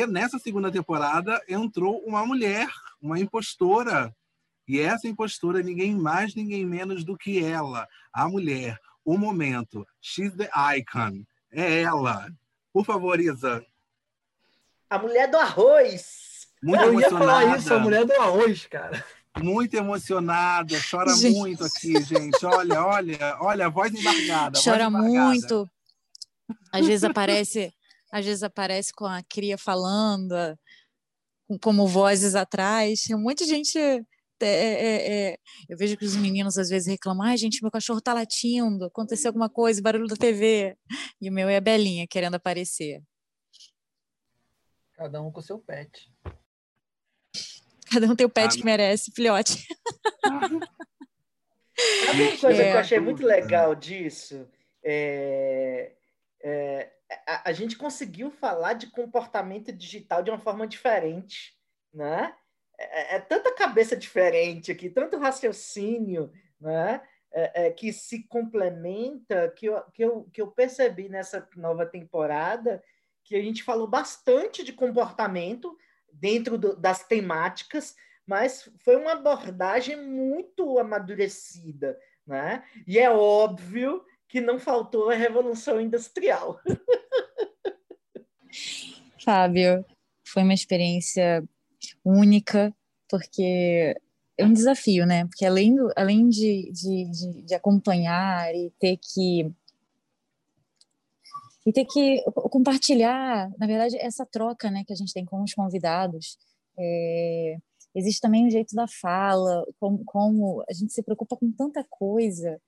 nessa 0.08 0.38
segunda 0.38 0.70
temporada 0.70 1.42
entrou 1.48 1.98
uma 2.06 2.24
mulher, 2.24 2.68
uma 3.00 3.18
impostora. 3.18 4.14
E 4.68 4.78
essa 4.78 5.08
impostora, 5.08 5.62
ninguém 5.62 5.94
mais, 5.94 6.34
ninguém 6.34 6.64
menos 6.64 7.04
do 7.04 7.16
que 7.16 7.44
ela, 7.44 7.88
a 8.12 8.28
mulher, 8.28 8.78
o 9.04 9.18
momento. 9.18 9.86
She's 10.00 10.32
the 10.36 10.48
icon. 10.76 11.24
É 11.50 11.82
ela. 11.82 12.30
Por 12.72 12.84
favor, 12.84 13.18
Isa. 13.18 13.64
A 14.88 14.98
mulher 14.98 15.28
do 15.28 15.36
arroz. 15.38 16.48
Muito 16.62 16.82
Eu 16.84 17.00
ia 17.00 17.10
falar 17.10 17.58
isso, 17.58 17.72
a 17.74 17.78
mulher 17.78 18.04
do 18.04 18.12
arroz, 18.12 18.66
cara. 18.66 19.04
Muito 19.38 19.74
emocionada, 19.74 20.76
chora 20.90 21.14
gente. 21.14 21.36
muito 21.36 21.64
aqui, 21.64 22.00
gente. 22.02 22.44
Olha, 22.44 22.84
olha, 22.84 23.38
olha, 23.40 23.66
a 23.66 23.68
voz 23.68 23.92
embargada. 23.92 24.60
Chora 24.62 24.90
voz 24.90 25.04
embargada. 25.04 25.28
muito. 25.28 25.70
Às 26.72 26.86
vezes 26.86 27.04
aparece, 27.04 27.72
às 28.10 28.24
vezes 28.24 28.42
aparece 28.42 28.92
com 28.92 29.06
a 29.06 29.22
cria 29.22 29.56
falando, 29.56 30.34
como 31.62 31.86
vozes 31.86 32.34
atrás. 32.34 33.04
Muita 33.10 33.44
gente 33.44 33.78
é, 33.78 34.46
é, 34.46 35.12
é, 35.32 35.38
eu 35.68 35.76
vejo 35.76 35.96
que 35.96 36.04
os 36.04 36.16
meninos 36.16 36.56
às 36.56 36.68
vezes 36.68 36.88
reclamam, 36.88 37.26
ai 37.26 37.36
gente, 37.36 37.62
meu 37.62 37.70
cachorro 37.70 38.00
tá 38.00 38.14
latindo, 38.14 38.86
aconteceu 38.86 39.28
alguma 39.28 39.50
coisa, 39.50 39.82
barulho 39.82 40.06
da 40.06 40.16
TV. 40.16 40.76
E 41.20 41.28
o 41.28 41.32
meu 41.32 41.48
é 41.48 41.56
a 41.56 41.60
Belinha 41.60 42.06
querendo 42.06 42.36
aparecer. 42.36 43.02
Cada 44.94 45.20
um 45.22 45.30
com 45.30 45.40
o 45.40 45.42
seu 45.42 45.58
pet. 45.58 46.12
Cada 47.90 48.06
um 48.06 48.14
tem 48.14 48.26
o 48.26 48.30
pet 48.30 48.54
ah, 48.54 48.56
que 48.56 48.64
merece, 48.64 49.10
filhote. 49.12 49.66
Sabe 52.04 52.22
uma 52.22 52.38
coisa 52.38 52.62
que 52.62 52.68
eu 52.68 52.78
achei 52.78 53.00
muito 53.00 53.24
legal 53.24 53.74
disso? 53.74 54.46
É, 54.82 55.92
é, 56.42 56.92
a, 57.26 57.50
a, 57.50 57.52
gente 57.52 57.76
conseguiu 57.76 58.30
falar 58.30 58.74
de 58.74 58.88
comportamento 58.88 59.72
digital 59.72 60.22
de 60.22 60.30
uma 60.30 60.38
forma 60.38 60.66
diferente, 60.66 61.56
né? 61.92 62.34
é, 62.80 63.16
é, 63.16 63.20
tanta 63.20 63.54
cabeça 63.54 63.94
diferente 63.94 64.72
aqui, 64.72 64.88
tanto 64.88 65.18
raciocínio, 65.18 66.32
né? 66.58 67.02
É, 67.32 67.66
é, 67.66 67.70
que 67.70 67.92
se 67.92 68.24
complementa, 68.26 69.48
que 69.50 69.66
eu, 69.66 69.80
que, 69.92 70.04
eu, 70.04 70.24
que 70.32 70.42
eu 70.42 70.48
percebi 70.48 71.08
nessa 71.08 71.48
nova 71.54 71.86
temporada, 71.86 72.82
que 73.22 73.36
a 73.36 73.42
gente 73.42 73.62
falou 73.62 73.86
bastante 73.86 74.64
de 74.64 74.72
comportamento 74.72 75.78
dentro 76.12 76.58
do, 76.58 76.74
das 76.74 77.06
temáticas, 77.06 77.94
mas 78.26 78.68
foi 78.78 78.96
uma 78.96 79.12
abordagem 79.12 79.96
muito 79.96 80.76
amadurecida, 80.80 81.96
né? 82.26 82.64
E 82.84 82.98
é 82.98 83.08
óbvio 83.08 84.04
que 84.26 84.40
não 84.40 84.58
faltou 84.58 85.10
a 85.10 85.14
revolução 85.14 85.80
industrial. 85.80 86.60
Fábio, 89.30 89.84
foi 90.26 90.42
uma 90.42 90.54
experiência 90.54 91.48
única, 92.04 92.74
porque 93.08 93.94
é 94.36 94.44
um 94.44 94.52
desafio, 94.52 95.06
né? 95.06 95.24
Porque 95.26 95.46
além, 95.46 95.76
do, 95.76 95.88
além 95.94 96.28
de, 96.28 96.68
de, 96.72 97.04
de, 97.12 97.42
de 97.42 97.54
acompanhar 97.54 98.52
e 98.52 98.72
ter 98.80 98.96
que 98.96 99.54
e 101.64 101.72
ter 101.72 101.84
que 101.84 102.24
compartilhar, 102.50 103.52
na 103.56 103.68
verdade, 103.68 103.96
essa 103.98 104.26
troca, 104.26 104.68
né, 104.68 104.82
que 104.84 104.92
a 104.92 104.96
gente 104.96 105.12
tem 105.12 105.24
com 105.24 105.44
os 105.44 105.54
convidados. 105.54 106.36
É, 106.76 107.56
existe 107.94 108.20
também 108.20 108.48
o 108.48 108.50
jeito 108.50 108.74
da 108.74 108.88
fala, 108.88 109.64
como, 109.78 110.02
como, 110.04 110.64
a 110.68 110.72
gente 110.72 110.92
se 110.92 111.04
preocupa 111.04 111.36
com 111.36 111.52
tanta 111.52 111.86
coisa 111.88 112.60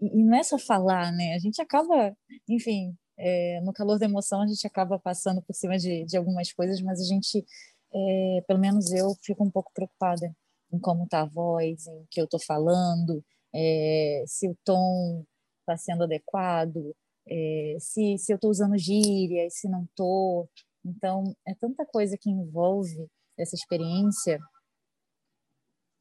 e, 0.00 0.22
não 0.22 0.36
é 0.36 0.44
só 0.44 0.56
falar, 0.56 1.10
né? 1.10 1.34
A 1.34 1.38
gente 1.40 1.60
acaba, 1.60 2.16
enfim, 2.48 2.96
é, 3.18 3.60
no 3.62 3.72
calor 3.72 3.98
da 3.98 4.06
emoção 4.06 4.42
a 4.42 4.46
gente 4.46 4.66
acaba 4.66 4.98
passando 4.98 5.42
por 5.42 5.54
cima 5.54 5.78
de, 5.78 6.04
de 6.04 6.16
algumas 6.16 6.52
coisas, 6.52 6.80
mas 6.80 7.00
a 7.00 7.04
gente 7.04 7.44
é, 7.92 8.42
pelo 8.46 8.58
menos 8.58 8.92
eu 8.92 9.14
fico 9.22 9.44
um 9.44 9.50
pouco 9.50 9.72
preocupada 9.72 10.34
em 10.72 10.78
como 10.78 11.04
está 11.04 11.22
a 11.22 11.26
voz, 11.26 11.86
em 11.86 12.06
que 12.10 12.20
eu 12.20 12.24
estou 12.24 12.40
falando, 12.40 13.24
é, 13.54 14.24
se 14.26 14.48
o 14.48 14.56
tom 14.64 15.24
está 15.60 15.76
sendo 15.76 16.04
adequado, 16.04 16.94
é, 17.26 17.76
se, 17.80 18.18
se 18.18 18.32
eu 18.32 18.36
estou 18.36 18.50
usando 18.50 18.76
gíria, 18.78 19.48
se 19.50 19.68
não 19.68 19.84
estou. 19.84 20.48
Então, 20.84 21.34
é 21.46 21.54
tanta 21.54 21.84
coisa 21.86 22.16
que 22.18 22.30
envolve 22.30 23.08
essa 23.38 23.54
experiência. 23.54 24.38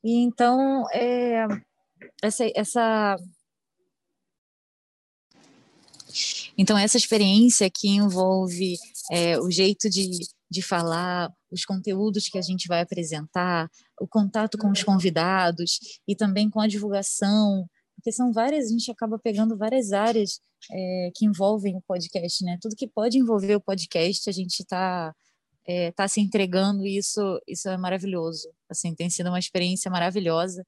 E 0.03 0.21
então, 0.23 0.85
é, 0.91 1.47
essa, 2.21 2.45
essa 2.55 3.15
então, 6.57 6.77
essa 6.77 6.97
experiência 6.97 7.69
que 7.69 7.89
envolve 7.89 8.75
é, 9.11 9.39
o 9.39 9.49
jeito 9.51 9.89
de, 9.89 10.09
de 10.49 10.61
falar, 10.61 11.31
os 11.51 11.65
conteúdos 11.65 12.27
que 12.27 12.37
a 12.37 12.41
gente 12.41 12.67
vai 12.67 12.81
apresentar, 12.81 13.69
o 13.99 14.07
contato 14.07 14.57
com 14.57 14.71
os 14.71 14.83
convidados 14.83 15.79
e 16.07 16.15
também 16.15 16.49
com 16.49 16.61
a 16.61 16.67
divulgação, 16.67 17.65
porque 17.95 18.11
são 18.11 18.31
várias, 18.31 18.67
a 18.67 18.69
gente 18.69 18.91
acaba 18.91 19.17
pegando 19.17 19.57
várias 19.57 19.91
áreas 19.91 20.39
é, 20.71 21.11
que 21.15 21.25
envolvem 21.25 21.75
o 21.75 21.81
podcast, 21.81 22.43
né? 22.43 22.57
Tudo 22.61 22.75
que 22.75 22.87
pode 22.87 23.17
envolver 23.17 23.55
o 23.55 23.61
podcast, 23.61 24.29
a 24.29 24.33
gente 24.33 24.59
está 24.59 25.13
é, 25.67 25.91
tá 25.91 26.07
se 26.07 26.21
entregando 26.21 26.85
e 26.85 26.97
isso, 26.97 27.41
isso 27.47 27.67
é 27.69 27.77
maravilhoso. 27.77 28.49
Assim, 28.69 28.93
tem 28.93 29.09
sido 29.09 29.29
uma 29.29 29.39
experiência 29.39 29.89
maravilhosa. 29.89 30.65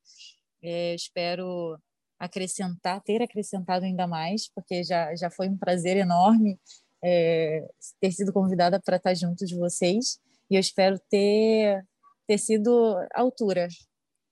É, 0.62 0.96
espero 0.96 1.78
acrescentar, 2.20 3.02
ter 3.02 3.22
acrescentado 3.22 3.86
ainda 3.86 4.08
mais, 4.08 4.50
porque 4.54 4.84
já, 4.84 5.16
já 5.16 5.30
foi 5.30 5.48
um 5.48 5.58
prazer 5.58 5.98
enorme 5.98 6.60
é, 7.04 7.68
ter 8.00 8.12
sido 8.12 8.34
convidada 8.34 8.82
para 8.82 8.98
estar 8.98 9.14
junto 9.14 9.46
de 9.46 9.56
vocês 9.56 10.20
e 10.50 10.56
eu 10.56 10.60
espero 10.60 11.00
ter, 11.10 11.86
ter 12.28 12.38
sido 12.38 12.98
à 13.14 13.22
altura. 13.22 13.68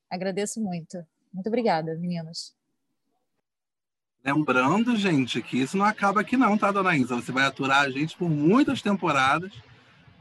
Agradeço 0.09 0.61
muito. 0.61 0.97
Muito 1.33 1.47
obrigada, 1.47 1.95
meninos. 1.95 2.55
Lembrando, 4.23 4.95
gente, 4.95 5.41
que 5.41 5.57
isso 5.57 5.77
não 5.77 5.85
acaba 5.85 6.21
aqui 6.21 6.35
não, 6.35 6.57
tá, 6.57 6.71
dona 6.71 6.97
Isa? 6.97 7.15
Você 7.15 7.31
vai 7.31 7.45
aturar 7.45 7.83
a 7.83 7.91
gente 7.91 8.17
por 8.17 8.27
muitas 8.27 8.81
temporadas, 8.81 9.51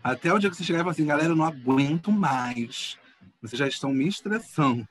até 0.02 0.30
o 0.30 0.38
dia 0.38 0.50
que 0.50 0.56
você 0.56 0.64
chegar 0.64 0.80
e 0.80 0.83
falar 0.83 0.92
assim, 0.92 1.06
galera, 1.06 1.30
eu 1.30 1.37
não 1.37 1.44
aguento 1.44 2.12
mais. 2.12 2.99
Vocês 3.40 3.59
já 3.59 3.66
estão 3.66 3.90
me 3.90 4.06
estressando. 4.06 4.87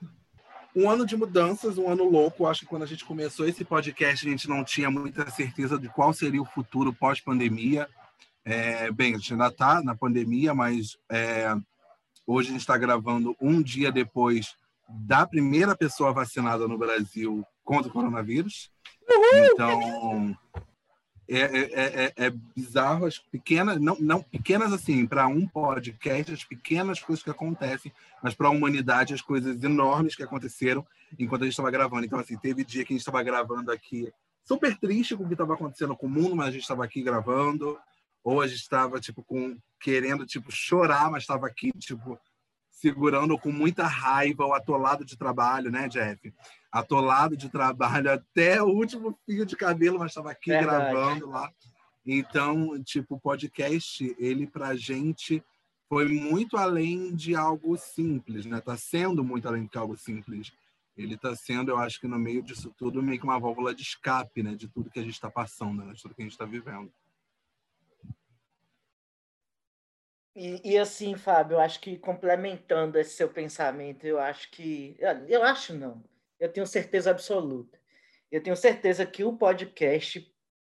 Um 0.75 0.89
ano 0.89 1.05
de 1.05 1.15
mudanças, 1.15 1.77
um 1.77 1.89
ano 1.89 2.03
louco. 2.03 2.47
Acho 2.47 2.61
que 2.61 2.65
quando 2.65 2.83
a 2.83 2.87
gente 2.87 3.05
começou 3.05 3.47
esse 3.47 3.63
podcast, 3.63 4.27
a 4.27 4.29
gente 4.29 4.49
não 4.49 4.63
tinha 4.63 4.89
muita 4.89 5.29
certeza 5.29 5.77
de 5.77 5.87
qual 5.89 6.13
seria 6.13 6.41
o 6.41 6.45
futuro 6.45 6.93
pós-pandemia. 6.93 7.87
É, 8.45 8.91
bem, 8.91 9.13
a 9.13 9.17
gente 9.17 9.33
ainda 9.33 9.47
está 9.47 9.81
na 9.81 9.95
pandemia, 9.95 10.53
mas 10.53 10.97
é, 11.09 11.53
hoje 12.25 12.49
a 12.49 12.51
gente 12.51 12.61
está 12.61 12.77
gravando 12.77 13.35
um 13.39 13.61
dia 13.61 13.91
depois 13.91 14.55
da 14.89 15.25
primeira 15.25 15.75
pessoa 15.75 16.11
vacinada 16.11 16.67
no 16.67 16.77
Brasil 16.77 17.45
contra 17.63 17.89
o 17.89 17.93
coronavírus. 17.93 18.71
Então, 19.33 20.35
é, 21.35 21.57
é, 21.57 22.13
é, 22.15 22.25
é, 22.25 22.29
bizarro 22.55 23.05
as 23.05 23.17
pequenas, 23.17 23.79
não, 23.79 23.97
não 23.99 24.21
pequenas 24.21 24.71
assim, 24.71 25.05
para 25.05 25.27
um 25.27 25.47
podcast, 25.47 26.31
as 26.31 26.43
pequenas 26.43 26.99
coisas 26.99 27.23
que 27.23 27.29
acontecem, 27.29 27.91
mas 28.21 28.33
para 28.33 28.47
a 28.47 28.51
humanidade, 28.51 29.13
as 29.13 29.21
coisas 29.21 29.63
enormes 29.63 30.15
que 30.15 30.23
aconteceram 30.23 30.85
enquanto 31.17 31.41
a 31.41 31.45
gente 31.45 31.53
estava 31.53 31.71
gravando. 31.71 32.05
Então, 32.05 32.19
assim, 32.19 32.37
teve 32.37 32.63
dia 32.63 32.85
que 32.85 32.93
a 32.93 32.95
gente 32.95 33.01
estava 33.01 33.23
gravando 33.23 33.71
aqui 33.71 34.11
super 34.43 34.77
triste 34.77 35.15
com 35.15 35.23
o 35.23 35.27
que 35.27 35.33
estava 35.33 35.53
acontecendo 35.53 35.95
com 35.95 36.07
o 36.07 36.09
mundo, 36.09 36.35
mas 36.35 36.49
a 36.49 36.51
gente 36.51 36.61
estava 36.61 36.83
aqui 36.83 37.01
gravando, 37.01 37.79
ou 38.23 38.41
a 38.41 38.47
gente 38.47 38.61
estava, 38.61 38.99
tipo, 38.99 39.23
com, 39.23 39.57
querendo, 39.79 40.25
tipo, 40.25 40.51
chorar, 40.51 41.09
mas 41.09 41.23
estava 41.23 41.47
aqui, 41.47 41.71
tipo, 41.79 42.19
segurando 42.69 43.37
com 43.37 43.51
muita 43.51 43.85
raiva 43.85 44.45
o 44.45 44.53
atolado 44.53 45.05
de 45.05 45.17
trabalho, 45.17 45.71
né, 45.71 45.87
Jeff? 45.87 46.33
Atolado 46.73 47.37
de 47.37 47.49
trabalho 47.49 48.11
até 48.11 48.59
o 48.59 48.65
último 48.65 49.15
fio 49.27 49.45
de 49.45 49.55
cabelo, 49.55 49.99
mas 49.99 50.09
estava 50.09 50.31
aqui 50.31 50.49
Verdade. 50.49 50.91
gravando 50.91 51.29
lá. 51.29 51.53
Então, 52.03 52.81
tipo, 52.83 53.13
o 53.15 53.19
podcast, 53.19 54.15
ele 54.17 54.47
pra 54.47 54.75
gente 54.75 55.43
foi 55.87 56.07
muito 56.07 56.57
além 56.57 57.13
de 57.15 57.35
algo 57.35 57.77
simples, 57.77 58.47
né? 58.47 58.59
Tá 58.59 58.75
sendo 58.75 59.23
muito 59.23 59.47
além 59.47 59.67
de 59.67 59.77
algo 59.77 59.95
simples. 59.95 60.51
Ele 60.97 61.13
está 61.13 61.35
sendo, 61.35 61.69
eu 61.69 61.77
acho 61.77 61.99
que 62.01 62.07
no 62.07 62.17
meio 62.17 62.41
disso 62.41 62.73
tudo, 62.75 63.03
meio 63.03 63.19
que 63.19 63.23
uma 63.23 63.39
válvula 63.39 63.75
de 63.75 63.83
escape, 63.83 64.41
né? 64.41 64.55
De 64.55 64.67
tudo 64.67 64.89
que 64.89 64.99
a 64.99 65.03
gente 65.03 65.13
está 65.13 65.29
passando, 65.29 65.83
né? 65.83 65.93
De 65.93 66.01
tudo 66.01 66.15
que 66.15 66.23
a 66.23 66.25
gente 66.25 66.33
está 66.33 66.45
vivendo. 66.45 66.91
E, 70.35 70.73
e, 70.73 70.77
assim, 70.79 71.15
Fábio, 71.15 71.55
eu 71.55 71.59
acho 71.59 71.79
que 71.79 71.97
complementando 71.99 72.97
esse 72.97 73.15
seu 73.15 73.29
pensamento, 73.29 74.05
eu 74.05 74.19
acho 74.19 74.49
que. 74.49 74.97
Eu 75.27 75.43
acho 75.43 75.75
não, 75.75 76.03
eu 76.43 76.51
tenho 76.51 76.67
certeza 76.67 77.09
absoluta. 77.09 77.79
Eu 78.29 78.43
tenho 78.43 78.55
certeza 78.55 79.05
que 79.05 79.23
o 79.23 79.37
podcast, 79.37 80.29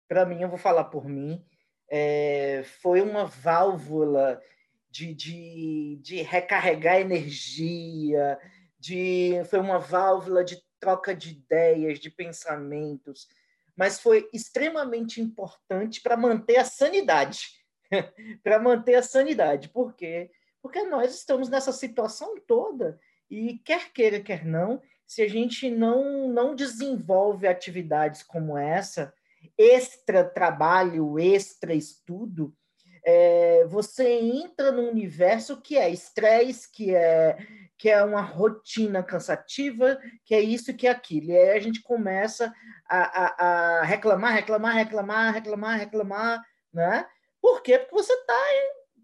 para 0.08 0.26
mim, 0.26 0.42
eu 0.42 0.48
vou 0.48 0.58
falar 0.58 0.84
por 0.84 1.08
mim, 1.08 1.44
é, 1.88 2.64
foi 2.80 3.00
uma 3.00 3.24
válvula 3.24 4.42
de, 4.90 5.14
de, 5.14 5.98
de 6.02 6.22
recarregar 6.22 7.00
energia, 7.00 8.36
de, 8.78 9.42
foi 9.48 9.60
uma 9.60 9.78
válvula 9.78 10.42
de 10.42 10.60
troca 10.80 11.14
de 11.14 11.30
ideias, 11.30 12.00
de 12.00 12.10
pensamentos, 12.10 13.28
mas 13.76 14.00
foi 14.00 14.28
extremamente 14.32 15.20
importante 15.20 16.00
para 16.00 16.16
manter 16.16 16.56
a 16.56 16.64
sanidade 16.64 17.60
para 18.42 18.58
manter 18.58 18.96
a 18.96 19.02
sanidade. 19.02 19.68
Por 19.68 19.94
quê? 19.94 20.30
Porque 20.60 20.82
nós 20.82 21.14
estamos 21.14 21.48
nessa 21.48 21.72
situação 21.72 22.40
toda 22.40 22.98
e 23.30 23.58
quer 23.58 23.92
queira, 23.92 24.20
quer 24.20 24.44
não, 24.44 24.82
se 25.10 25.22
a 25.22 25.28
gente 25.28 25.68
não, 25.68 26.28
não 26.28 26.54
desenvolve 26.54 27.48
atividades 27.48 28.22
como 28.22 28.56
essa, 28.56 29.12
extra 29.58 30.22
trabalho, 30.22 31.18
extra 31.18 31.74
estudo, 31.74 32.54
é, 33.04 33.64
você 33.66 34.08
entra 34.08 34.70
num 34.70 34.88
universo 34.88 35.60
que 35.60 35.76
é 35.76 35.90
estresse, 35.90 36.70
que 36.70 36.94
é, 36.94 37.36
que 37.76 37.90
é 37.90 38.04
uma 38.04 38.20
rotina 38.20 39.02
cansativa, 39.02 39.98
que 40.24 40.32
é 40.32 40.40
isso, 40.40 40.72
que 40.74 40.86
é 40.86 40.90
aquilo. 40.90 41.32
E 41.32 41.36
aí 41.36 41.58
a 41.58 41.60
gente 41.60 41.82
começa 41.82 42.54
a, 42.88 43.00
a, 43.00 43.80
a 43.80 43.82
reclamar, 43.82 44.32
reclamar, 44.32 44.76
reclamar, 44.76 45.34
reclamar, 45.34 45.76
reclamar, 45.76 46.44
né? 46.72 47.04
Por 47.42 47.62
quê? 47.64 47.80
Porque 47.80 47.96
você 47.96 48.12
está, 48.12 48.38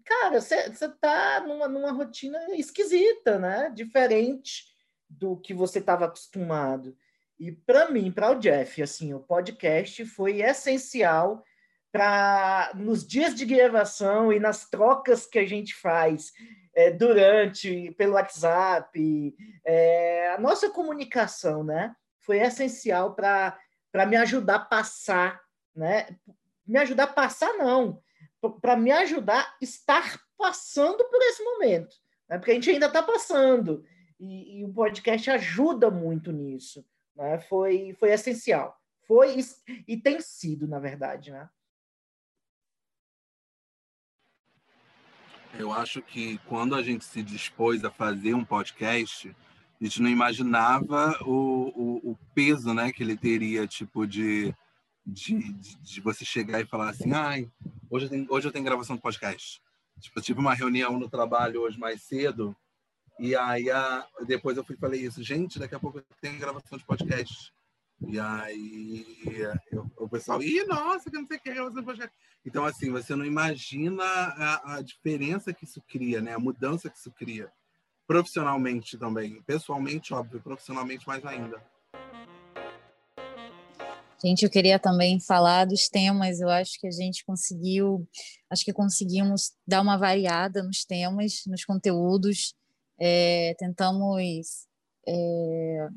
cara, 0.05 0.39
você, 0.39 0.69
você 0.69 0.87
tá 0.87 1.43
numa, 1.45 1.67
numa 1.67 1.91
rotina 1.91 2.39
esquisita, 2.55 3.37
né? 3.37 3.69
Diferente 3.75 4.76
do 5.09 5.37
que 5.37 5.53
você 5.53 5.79
estava 5.79 6.05
acostumado. 6.05 6.95
E 7.39 7.51
para 7.51 7.89
mim, 7.89 8.11
para 8.11 8.31
o 8.31 8.39
Jeff, 8.39 8.81
assim, 8.81 9.13
o 9.13 9.19
podcast 9.19 10.05
foi 10.05 10.41
essencial 10.41 11.43
para 11.91 12.71
nos 12.75 13.05
dias 13.05 13.33
de 13.33 13.45
gravação 13.45 14.33
e 14.33 14.39
nas 14.39 14.69
trocas 14.69 15.25
que 15.25 15.39
a 15.39 15.45
gente 15.45 15.73
faz 15.73 16.31
é, 16.75 16.91
durante 16.91 17.91
pelo 17.91 18.13
WhatsApp, 18.13 19.35
é, 19.65 20.29
a 20.31 20.39
nossa 20.39 20.69
comunicação, 20.69 21.63
né, 21.63 21.95
foi 22.19 22.39
essencial 22.39 23.15
para 23.15 23.57
para 23.91 24.05
me 24.05 24.15
ajudar 24.17 24.55
a 24.55 24.59
passar, 24.59 25.41
né? 25.75 26.07
Me 26.67 26.77
ajudar 26.77 27.05
a 27.05 27.13
passar 27.13 27.51
não, 27.53 27.99
para 28.61 28.75
me 28.75 28.91
ajudar 28.91 29.39
a 29.39 29.57
estar 29.59 30.21
passando 30.37 31.03
por 31.05 31.19
esse 31.23 31.43
momento, 31.43 31.95
né? 32.29 32.37
porque 32.37 32.51
a 32.51 32.53
gente 32.53 32.69
ainda 32.69 32.85
está 32.85 33.01
passando, 33.01 33.83
e, 34.19 34.59
e, 34.59 34.63
o 34.63 34.73
podcast 34.73 35.29
ajuda 35.29 35.89
muito 35.89 36.31
nisso. 36.31 36.85
Né? 37.15 37.39
Foi, 37.39 37.95
foi 37.99 38.11
essencial. 38.11 38.79
Foi 39.07 39.37
e 39.87 39.97
tem 39.97 40.19
sido, 40.19 40.67
na 40.67 40.79
verdade. 40.79 41.31
Né? 41.31 41.49
Eu 45.57 45.71
acho 45.71 46.01
que 46.01 46.37
quando 46.39 46.75
a 46.75 46.83
gente 46.83 47.05
se 47.05 47.23
dispôs 47.23 47.83
a 47.83 47.91
fazer 47.91 48.33
um 48.33 48.43
podcast, 48.43 49.35
a 49.79 49.83
gente 49.83 50.01
não 50.01 50.09
imaginava 50.09 51.17
o, 51.25 52.01
o, 52.03 52.11
o 52.11 52.19
peso 52.33 52.73
né, 52.73 52.91
que 52.91 53.03
ele 53.03 53.15
teria, 53.15 53.65
tipo, 53.67 54.05
de 54.05 54.53
de, 55.07 55.53
de, 55.53 55.75
de, 55.77 56.01
você 56.01 56.25
chegar 56.25 56.59
e 56.59 56.65
falar 56.65 56.89
assim, 56.89 57.13
ai, 57.13 57.49
hoje 57.89 58.07
eu 58.07 58.09
tenho, 58.09 58.27
hoje 58.29 58.47
eu 58.47 58.51
tenho 58.51 58.65
gravação 58.65 58.97
de 58.97 59.01
podcast. 59.01 59.61
Tipo, 60.01 60.19
eu 60.19 60.23
tive 60.23 60.39
uma 60.39 60.53
reunião 60.53 60.99
no 60.99 61.09
trabalho 61.09 61.61
hoje 61.61 61.79
mais 61.79 62.01
cedo, 62.03 62.55
e 63.19 63.35
aí 63.35 63.69
a, 63.69 64.07
depois 64.25 64.57
eu 64.57 64.63
fui 64.63 64.75
falei 64.77 65.01
isso, 65.01 65.23
gente, 65.23 65.59
daqui 65.59 65.75
a 65.75 65.79
pouco 65.79 66.01
tenho 66.21 66.39
gravação 66.39 66.77
de 66.77 66.85
podcast. 66.85 67.51
E 68.05 68.19
aí 68.19 69.05
eu, 69.71 69.89
o 69.97 70.07
pessoal, 70.07 70.41
ih, 70.41 70.63
nossa, 70.65 71.09
que 71.09 71.17
não 71.17 71.25
sei 71.27 71.37
o 71.37 71.39
que, 71.41 71.53
gravação 71.53 71.79
de 71.79 71.85
podcast. 71.85 72.15
Então, 72.45 72.63
assim, 72.63 72.91
você 72.91 73.15
não 73.15 73.25
imagina 73.25 74.03
a, 74.03 74.75
a 74.75 74.81
diferença 74.81 75.51
que 75.51 75.65
isso 75.65 75.81
cria, 75.87 76.21
né? 76.21 76.33
A 76.33 76.39
mudança 76.39 76.89
que 76.89 76.97
isso 76.97 77.11
cria. 77.11 77.51
Profissionalmente 78.05 78.97
também. 78.97 79.41
Pessoalmente, 79.41 80.13
óbvio, 80.13 80.41
profissionalmente 80.41 81.07
mais 81.07 81.25
ainda. 81.25 81.61
Gente, 84.23 84.43
eu 84.43 84.49
queria 84.49 84.79
também 84.79 85.19
falar 85.19 85.65
dos 85.65 85.89
temas. 85.89 86.39
Eu 86.39 86.49
acho 86.49 86.79
que 86.79 86.87
a 86.87 86.91
gente 86.91 87.25
conseguiu, 87.25 88.07
acho 88.49 88.63
que 88.63 88.73
conseguimos 88.73 89.51
dar 89.67 89.81
uma 89.81 89.97
variada 89.97 90.63
nos 90.63 90.85
temas, 90.85 91.43
nos 91.45 91.65
conteúdos. 91.65 92.55
É, 92.99 93.55
tentamos 93.57 94.67
é, 95.07 95.87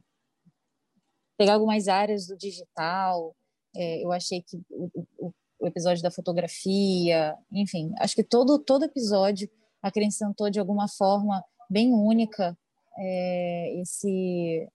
pegar 1.36 1.54
algumas 1.54 1.88
áreas 1.88 2.26
do 2.26 2.36
digital. 2.36 3.34
É, 3.74 4.04
eu 4.04 4.12
achei 4.12 4.42
que 4.42 4.60
o, 4.70 4.90
o, 5.18 5.32
o, 5.60 5.66
episódio 5.66 6.02
da 6.02 6.10
fotografia, 6.10 7.36
enfim, 7.52 7.92
acho 7.98 8.14
que 8.14 8.24
todo 8.24 8.58
todo 8.58 8.84
episódio 8.84 9.48
acrescentou 9.82 10.50
de 10.50 10.58
alguma 10.58 10.88
forma 10.88 11.42
bem 11.68 11.92
única 11.92 12.56
é, 12.98 13.80
esse 13.80 14.68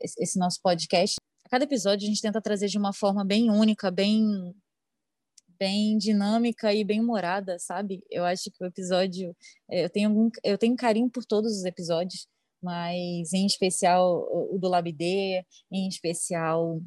esse 0.00 0.38
nosso 0.38 0.60
podcast 0.62 1.16
cada 1.52 1.64
episódio 1.64 2.06
a 2.06 2.08
gente 2.08 2.22
tenta 2.22 2.40
trazer 2.40 2.68
de 2.68 2.78
uma 2.78 2.94
forma 2.94 3.22
bem 3.22 3.50
única, 3.50 3.90
bem 3.90 4.54
bem 5.62 5.96
dinâmica 5.96 6.74
e 6.74 6.82
bem 6.82 7.00
humorada, 7.00 7.56
sabe? 7.56 8.02
Eu 8.10 8.24
acho 8.24 8.50
que 8.50 8.64
o 8.64 8.66
episódio 8.66 9.32
é, 9.70 9.84
eu 9.84 9.90
tenho 9.90 10.08
algum, 10.08 10.28
eu 10.42 10.58
tenho 10.58 10.74
carinho 10.74 11.08
por 11.08 11.24
todos 11.24 11.56
os 11.56 11.64
episódios, 11.64 12.26
mas 12.60 13.32
em 13.32 13.46
especial 13.46 14.26
o 14.52 14.58
do 14.58 14.68
Labd, 14.68 15.44
em 15.70 15.88
especial 15.88 16.80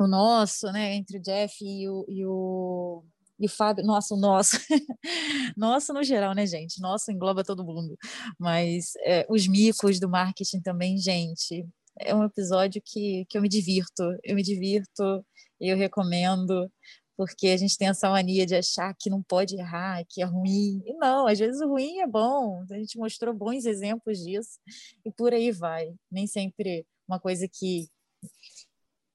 o 0.00 0.06
nosso, 0.06 0.70
né, 0.70 0.94
entre 0.94 1.18
o 1.18 1.20
Jeff 1.20 1.52
e 1.60 1.88
o, 1.88 2.04
e 2.08 2.24
o 2.24 3.04
e 3.40 3.46
o 3.46 3.48
Fábio, 3.48 3.84
nossa, 3.84 4.14
o 4.14 4.18
nosso, 4.18 4.56
nosso 5.56 5.92
no 5.92 6.02
geral, 6.02 6.34
né, 6.34 6.46
gente? 6.46 6.80
Nosso 6.80 7.10
engloba 7.10 7.44
todo 7.44 7.64
mundo, 7.64 7.96
mas 8.38 8.92
é, 9.04 9.26
os 9.28 9.48
micos 9.48 9.98
do 9.98 10.08
marketing 10.08 10.60
também, 10.60 10.98
gente, 10.98 11.66
é 12.00 12.14
um 12.14 12.24
episódio 12.24 12.80
que, 12.84 13.24
que 13.28 13.36
eu 13.36 13.42
me 13.42 13.48
divirto, 13.48 14.02
eu 14.24 14.36
me 14.36 14.42
divirto, 14.42 15.24
eu 15.60 15.76
recomendo, 15.76 16.70
porque 17.18 17.48
a 17.48 17.56
gente 17.56 17.76
tem 17.76 17.88
essa 17.88 18.08
mania 18.08 18.46
de 18.46 18.54
achar 18.54 18.94
que 18.94 19.10
não 19.10 19.20
pode 19.20 19.56
errar, 19.56 20.04
que 20.08 20.22
é 20.22 20.24
ruim. 20.24 20.80
E 20.86 20.94
não, 20.94 21.26
às 21.26 21.36
vezes 21.36 21.60
o 21.60 21.66
ruim 21.66 21.98
é 21.98 22.06
bom. 22.06 22.64
A 22.70 22.74
gente 22.76 22.96
mostrou 22.96 23.34
bons 23.34 23.64
exemplos 23.64 24.20
disso 24.20 24.60
e 25.04 25.10
por 25.10 25.34
aí 25.34 25.50
vai. 25.50 25.92
Nem 26.08 26.28
sempre 26.28 26.86
uma 27.08 27.18
coisa 27.18 27.48
que, 27.48 27.88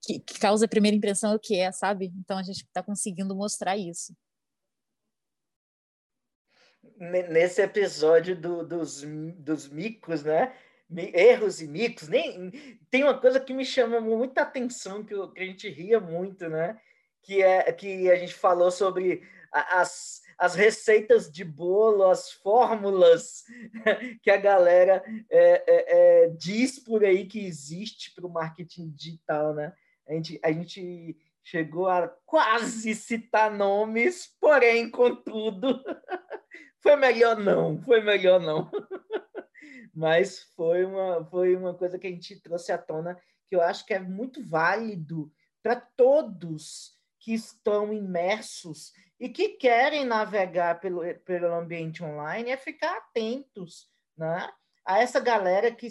que, 0.04 0.20
que 0.20 0.38
causa 0.38 0.66
a 0.66 0.68
primeira 0.68 0.98
impressão 0.98 1.32
é 1.32 1.36
o 1.38 1.40
que 1.40 1.56
é, 1.56 1.72
sabe? 1.72 2.12
Então 2.20 2.38
a 2.38 2.44
gente 2.44 2.66
está 2.66 2.84
conseguindo 2.84 3.34
mostrar 3.34 3.78
isso. 3.78 4.14
Nesse 6.98 7.62
episódio 7.62 8.36
do, 8.36 8.68
dos, 8.68 9.02
dos 9.38 9.70
micos, 9.70 10.26
né? 10.26 10.54
erros 11.14 11.62
e 11.62 11.68
micos, 11.68 12.10
nem 12.10 12.52
tem 12.92 13.04
uma 13.04 13.18
coisa 13.18 13.40
que 13.40 13.54
me 13.54 13.66
chama 13.66 14.02
muita 14.02 14.42
atenção 14.42 15.06
que, 15.06 15.14
eu, 15.14 15.32
que 15.32 15.42
a 15.42 15.46
gente 15.46 15.70
ria 15.70 16.02
muito, 16.02 16.50
né? 16.50 16.78
Que 17.24 17.42
é 17.42 17.72
que 17.72 18.12
a 18.12 18.16
gente 18.16 18.34
falou 18.34 18.70
sobre 18.70 19.24
as, 19.52 20.22
as 20.38 20.56
receitas 20.56 21.32
de 21.32 21.44
bolo, 21.44 22.10
as 22.10 22.32
fórmulas 22.32 23.44
que 24.22 24.30
a 24.30 24.38
galera 24.38 25.04
é, 25.30 25.64
é, 25.68 26.24
é, 26.26 26.28
diz 26.30 26.80
por 26.80 27.04
aí 27.04 27.26
que 27.26 27.46
existe 27.46 28.14
para 28.14 28.26
o 28.26 28.32
marketing 28.32 28.90
digital, 28.90 29.54
né? 29.54 29.74
A 30.08 30.14
gente, 30.14 30.40
a 30.44 30.52
gente 30.52 31.18
chegou 31.44 31.88
a 31.88 32.08
quase 32.26 32.94
citar 32.96 33.52
nomes, 33.52 34.36
porém, 34.40 34.90
contudo, 34.90 35.82
foi 36.82 36.96
melhor 36.96 37.38
não, 37.38 37.82
foi 37.82 38.02
melhor 38.02 38.40
não. 38.40 38.70
mas 39.94 40.44
foi 40.56 40.84
uma, 40.84 41.24
foi 41.26 41.56
uma 41.56 41.74
coisa 41.74 42.00
que 42.00 42.08
a 42.08 42.10
gente 42.10 42.42
trouxe 42.42 42.72
à 42.72 42.78
tona 42.78 43.18
que 43.48 43.56
eu 43.56 43.62
acho 43.62 43.86
que 43.86 43.94
é 43.94 44.00
muito 44.00 44.44
válido 44.44 45.32
para 45.62 45.76
todos 45.76 46.93
que 47.24 47.34
estão 47.34 47.94
imersos 47.94 48.92
e 49.18 49.30
que 49.30 49.50
querem 49.50 50.04
navegar 50.04 50.82
pelo, 50.82 51.02
pelo 51.20 51.54
ambiente 51.54 52.04
online 52.04 52.52
é 52.52 52.58
ficar 52.58 52.98
atentos 52.98 53.90
né? 54.18 54.52
a 54.86 55.00
essa 55.00 55.22
galera 55.22 55.72
que, 55.72 55.88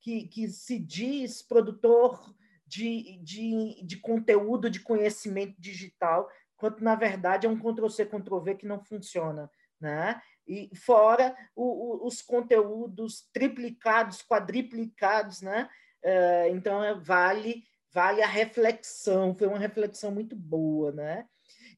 que, 0.00 0.28
que 0.28 0.46
se 0.46 0.78
diz 0.78 1.42
produtor 1.42 2.32
de, 2.64 3.18
de, 3.24 3.82
de 3.84 3.96
conteúdo, 3.96 4.70
de 4.70 4.78
conhecimento 4.78 5.60
digital, 5.60 6.30
quando 6.56 6.78
na 6.80 6.94
verdade 6.94 7.48
é 7.48 7.50
um 7.50 7.58
Ctrl-C, 7.58 8.06
Ctrl-V 8.06 8.54
que 8.54 8.66
não 8.66 8.80
funciona. 8.80 9.50
Né? 9.80 10.20
e 10.48 10.74
fora 10.74 11.36
o, 11.54 11.62
o, 12.02 12.06
os 12.06 12.22
conteúdos 12.22 13.28
triplicados, 13.32 14.22
quadriplicados, 14.22 15.42
né? 15.42 15.68
Uh, 16.02 16.56
então 16.56 16.82
é, 16.82 16.94
vale 16.94 17.64
vale 17.92 18.22
a 18.22 18.26
reflexão, 18.26 19.34
foi 19.34 19.46
uma 19.46 19.58
reflexão 19.58 20.10
muito 20.10 20.36
boa, 20.36 20.92
né? 20.92 21.28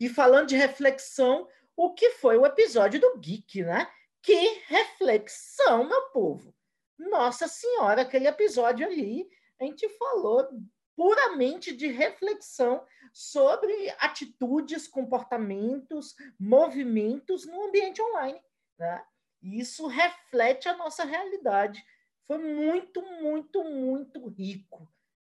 E 0.00 0.08
falando 0.08 0.48
de 0.48 0.56
reflexão, 0.56 1.48
o 1.76 1.92
que 1.92 2.10
foi 2.10 2.36
o 2.36 2.46
episódio 2.46 3.00
do 3.00 3.18
Geek, 3.18 3.62
né? 3.62 3.90
Que 4.22 4.62
reflexão, 4.66 5.84
meu 5.84 6.02
povo! 6.10 6.54
Nossa 6.98 7.48
Senhora, 7.48 8.02
aquele 8.02 8.28
episódio 8.28 8.86
ali, 8.86 9.28
a 9.58 9.64
gente 9.64 9.88
falou 9.90 10.46
puramente 10.94 11.74
de 11.74 11.86
reflexão 11.86 12.84
sobre 13.12 13.90
atitudes, 13.98 14.86
comportamentos, 14.86 16.14
movimentos 16.38 17.46
no 17.46 17.64
ambiente 17.64 18.02
online. 18.02 18.40
Né? 18.78 19.02
Isso 19.42 19.86
reflete 19.86 20.68
a 20.68 20.76
nossa 20.76 21.04
realidade. 21.04 21.82
Foi 22.26 22.36
muito, 22.36 23.02
muito, 23.02 23.64
muito 23.64 24.28
rico. 24.28 24.86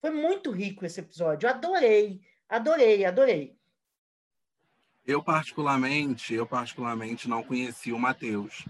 Foi 0.07 0.15
muito 0.15 0.53
rico 0.53 0.87
esse 0.87 1.01
episódio. 1.01 1.49
adorei, 1.49 2.21
adorei, 2.49 3.05
adorei. 3.05 3.57
Eu 5.05 5.21
particularmente, 5.21 6.33
eu 6.33 6.47
particularmente 6.47 7.29
não 7.29 7.43
conhecia 7.43 7.93
o 7.93 7.99
Matheus. 7.99 8.65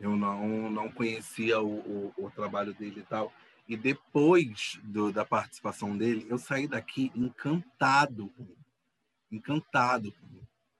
Eu 0.00 0.16
não, 0.16 0.68
não 0.68 0.90
conhecia 0.90 1.60
o, 1.60 1.72
o, 1.72 2.14
o 2.16 2.30
trabalho 2.32 2.74
dele 2.74 2.98
e 2.98 3.04
tal. 3.04 3.32
E 3.68 3.76
depois 3.76 4.80
do, 4.82 5.12
da 5.12 5.24
participação 5.24 5.96
dele, 5.96 6.26
eu 6.28 6.36
saí 6.36 6.66
daqui 6.66 7.12
encantado, 7.14 8.28
encantado. 9.30 10.12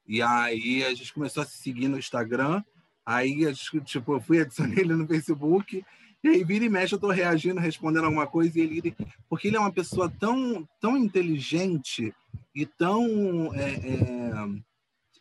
E 0.05 0.21
aí 0.21 0.85
a 0.85 0.93
gente 0.95 1.15
começou 1.15 1.45
a 1.45 1.47
se 1.47 1.59
seguir 1.59 1.87
no 1.87 1.97
Instagram 1.97 2.61
Aí, 3.05 3.53
tipo, 3.85 4.15
eu 4.15 4.21
fui 4.21 4.41
adicionar 4.41 4.75
ele 4.79 4.95
no 4.95 5.07
Facebook, 5.07 5.85
e 6.23 6.29
aí 6.29 6.45
vira 6.45 6.65
e 6.65 6.69
mexe, 6.69 6.95
eu 6.95 7.01
tô 7.01 7.11
reagindo, 7.11 7.61
respondendo 7.61 8.05
alguma 8.05 8.27
coisa, 8.27 8.59
e 8.59 8.63
ele. 8.63 8.97
Porque 9.29 9.49
ele 9.49 9.57
é 9.57 9.61
uma 9.61 9.73
pessoa 9.73 10.09
tão, 10.09 10.69
tão 10.81 10.97
inteligente 10.97 12.15
e 12.55 12.65
tão. 12.65 13.53
É, 13.55 14.23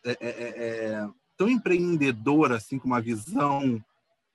é, 0.04 0.16
é, 0.20 1.08
tão 1.36 1.48
empreendedora, 1.48 2.56
assim, 2.56 2.78
com 2.78 2.86
uma 2.86 3.00
visão 3.00 3.82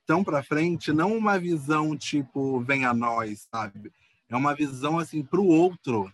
tão 0.06 0.24
para 0.24 0.42
frente, 0.42 0.94
não 0.94 1.16
uma 1.16 1.38
visão 1.38 1.96
tipo, 1.96 2.62
vem 2.62 2.86
a 2.86 2.94
nós, 2.94 3.48
sabe? 3.52 3.92
É 4.30 4.36
uma 4.36 4.56
visão, 4.56 4.98
assim, 4.98 5.22
para 5.22 5.40
o 5.40 5.48
outro, 5.48 6.12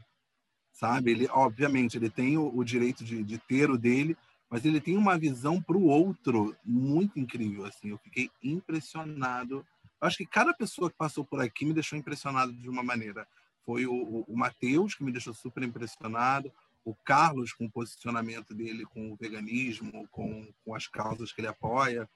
sabe? 0.71 1.11
Ele, 1.11 1.27
obviamente, 1.31 1.97
ele 1.97 2.09
tem 2.09 2.37
o, 2.37 2.55
o 2.55 2.63
direito 2.63 3.03
de, 3.03 3.23
de 3.23 3.37
ter 3.37 3.69
o 3.69 3.77
dele, 3.77 4.17
mas 4.49 4.65
ele 4.65 4.81
tem 4.81 4.97
uma 4.97 5.17
visão 5.17 5.61
para 5.61 5.77
o 5.77 5.85
outro 5.85 6.55
muito 6.65 7.19
incrível. 7.19 7.65
Assim, 7.65 7.89
eu 7.89 7.97
fiquei 7.99 8.29
impressionado. 8.43 9.65
Acho 10.03 10.17
que 10.17 10.25
cada 10.25 10.53
pessoa 10.53 10.91
que 10.91 10.97
passou 10.97 11.23
por 11.23 11.41
aqui 11.41 11.65
me 11.65 11.73
deixou 11.73 11.97
impressionado 11.97 12.51
de 12.51 12.67
uma 12.67 12.83
maneira. 12.83 13.25
Foi 13.65 13.85
o, 13.85 13.93
o, 13.93 14.25
o 14.27 14.37
Matheus 14.37 14.95
que 14.95 15.03
me 15.03 15.13
deixou 15.13 15.33
super 15.33 15.63
impressionado, 15.63 16.51
o 16.83 16.93
Carlos 16.93 17.53
com 17.53 17.65
o 17.65 17.71
posicionamento 17.71 18.53
dele 18.53 18.85
com 18.85 19.13
o 19.13 19.15
veganismo, 19.15 20.05
com, 20.11 20.45
com 20.65 20.75
as 20.75 20.87
causas 20.87 21.31
que 21.31 21.39
ele 21.39 21.47
apoia. 21.47 22.09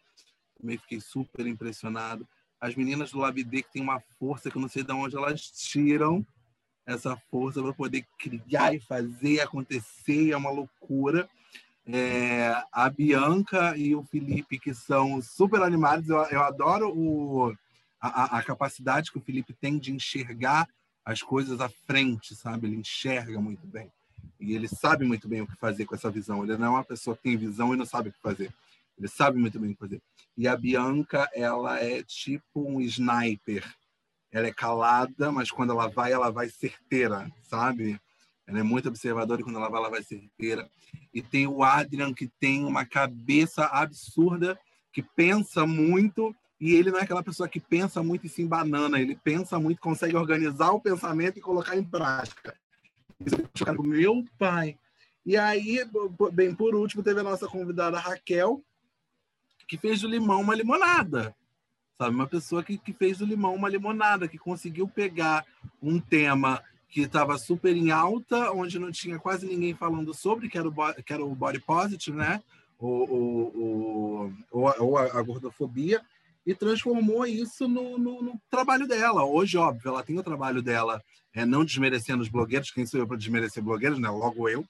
Também 0.59 0.77
fiquei 0.77 0.99
super 0.99 1.47
impressionado. 1.47 2.27
As 2.59 2.75
meninas 2.75 3.11
do 3.11 3.19
LabD 3.19 3.63
que 3.63 3.71
tem 3.71 3.81
uma 3.81 4.01
força 4.19 4.51
que 4.51 4.57
eu 4.57 4.61
não 4.61 4.67
sei 4.67 4.83
de 4.83 4.91
onde 4.91 5.15
elas 5.15 5.49
tiram 5.49 6.25
essa 6.85 7.15
força 7.31 7.61
para 7.61 7.73
poder 7.73 8.05
criar 8.17 8.73
e 8.73 8.81
fazer 8.81 9.39
acontecer, 9.39 10.31
é 10.31 10.37
uma 10.37 10.51
loucura. 10.51 11.29
É, 11.85 12.53
a 12.69 12.89
Bianca 12.89 13.77
e 13.77 13.95
o 13.95 14.03
Felipe, 14.03 14.59
que 14.59 14.73
são 14.73 15.21
super 15.21 15.61
animados. 15.61 16.09
Eu, 16.09 16.17
eu 16.25 16.43
adoro 16.43 16.89
o, 16.89 17.55
a, 17.99 18.37
a, 18.37 18.43
capacidade 18.43 19.11
que 19.11 19.17
o 19.17 19.21
Felipe 19.21 19.53
tem 19.53 19.77
de 19.77 19.91
enxergar 19.91 20.67
as 21.03 21.21
coisas 21.21 21.59
à 21.61 21.69
frente, 21.69 22.35
sabe? 22.35 22.67
Ele 22.67 22.75
enxerga 22.75 23.39
muito 23.39 23.65
bem. 23.65 23.91
E 24.39 24.53
ele 24.53 24.67
sabe 24.67 25.05
muito 25.05 25.27
bem 25.27 25.41
o 25.41 25.47
que 25.47 25.55
fazer 25.55 25.85
com 25.85 25.95
essa 25.95 26.11
visão. 26.11 26.43
Ele 26.43 26.57
não 26.57 26.67
é 26.67 26.69
uma 26.69 26.83
pessoa 26.83 27.15
que 27.15 27.23
tem 27.23 27.37
visão 27.37 27.73
e 27.73 27.77
não 27.77 27.85
sabe 27.85 28.09
o 28.09 28.13
que 28.13 28.19
fazer. 28.19 28.53
Ele 28.97 29.07
sabe 29.07 29.39
muito 29.39 29.59
bem 29.59 29.71
o 29.71 29.73
que 29.73 29.79
fazer. 29.79 30.01
E 30.35 30.47
a 30.47 30.55
Bianca, 30.55 31.29
ela 31.33 31.79
é 31.79 32.03
tipo 32.03 32.67
um 32.67 32.81
sniper. 32.81 33.63
Ela 34.31 34.47
é 34.47 34.53
calada, 34.53 35.31
mas 35.31 35.49
quando 35.49 35.71
ela 35.71 35.87
vai, 35.87 36.11
ela 36.11 36.29
vai 36.29 36.49
certeira, 36.49 37.31
sabe? 37.43 37.99
Ela 38.45 38.59
é 38.59 38.63
muito 38.63 38.87
observadora 38.87 39.41
e 39.41 39.43
quando 39.43 39.57
ela 39.57 39.69
vai, 39.69 39.79
ela 39.79 39.89
vai 39.89 40.03
certeira. 40.03 40.69
E 41.13 41.21
tem 41.21 41.47
o 41.47 41.63
Adrian, 41.63 42.13
que 42.13 42.27
tem 42.39 42.65
uma 42.65 42.85
cabeça 42.85 43.65
absurda, 43.65 44.59
que 44.91 45.01
pensa 45.01 45.65
muito, 45.65 46.35
e 46.59 46.73
ele 46.73 46.91
não 46.91 46.99
é 46.99 47.03
aquela 47.03 47.23
pessoa 47.23 47.47
que 47.47 47.59
pensa 47.59 48.01
muito 48.01 48.25
e 48.25 48.29
se 48.29 48.43
banana, 48.45 48.99
ele 48.99 49.15
pensa 49.15 49.59
muito, 49.59 49.79
consegue 49.79 50.15
organizar 50.15 50.71
o 50.71 50.81
pensamento 50.81 51.37
e 51.37 51.41
colocar 51.41 51.77
em 51.77 51.83
prática. 51.83 52.55
É 53.65 53.71
meu 53.81 54.25
pai. 54.37 54.77
E 55.25 55.35
aí, 55.35 55.79
bem, 56.31 56.55
por 56.55 56.73
último, 56.73 57.03
teve 57.03 57.19
a 57.19 57.23
nossa 57.23 57.47
convidada 57.47 57.99
Raquel, 57.99 58.63
que 59.67 59.77
fez 59.77 60.01
do 60.01 60.07
limão 60.07 60.41
uma 60.41 60.55
limonada. 60.55 61.35
Sabe, 61.97 62.15
uma 62.15 62.27
pessoa 62.27 62.63
que, 62.63 62.77
que 62.77 62.93
fez 62.93 63.17
do 63.17 63.25
limão 63.25 63.55
uma 63.55 63.67
limonada, 63.67 64.27
que 64.27 64.37
conseguiu 64.37 64.87
pegar 64.87 65.43
um 65.81 65.99
tema 65.99 66.63
que 66.89 67.01
estava 67.01 67.37
super 67.37 67.75
em 67.75 67.91
alta, 67.91 68.51
onde 68.51 68.79
não 68.79 68.91
tinha 68.91 69.19
quase 69.19 69.45
ninguém 69.45 69.73
falando 69.73 70.13
sobre, 70.13 70.47
que 70.47 70.57
era 70.57 70.69
o, 70.69 70.73
que 71.03 71.11
era 71.11 71.25
o 71.25 71.35
body 71.35 71.59
positive, 71.59 72.15
né? 72.15 72.41
Ou, 72.79 73.09
ou, 73.09 74.33
ou, 74.51 74.73
ou 74.79 74.97
a, 74.97 75.03
a, 75.05 75.21
gordofobia, 75.23 76.01
e 76.47 76.55
transformou 76.55 77.25
isso 77.25 77.67
no, 77.67 77.97
no, 77.97 78.21
no, 78.23 78.41
trabalho 78.49 78.87
dela. 78.87 79.25
Hoje, 79.25 79.57
óbvio, 79.57 79.89
ela 79.89 80.01
tem 80.01 80.17
o 80.17 80.23
trabalho 80.23 80.61
dela, 80.61 81.03
é, 81.35 81.45
não 81.45 81.65
desmerecendo 81.65 82.23
os 82.23 82.29
blogueiros, 82.29 82.71
quem 82.71 82.85
sou 82.85 83.01
eu 83.01 83.05
para 83.05 83.17
desmerecer 83.17 83.61
blogueiros, 83.61 83.99
né? 83.99 84.09
Logo 84.09 84.47
eu. 84.47 84.65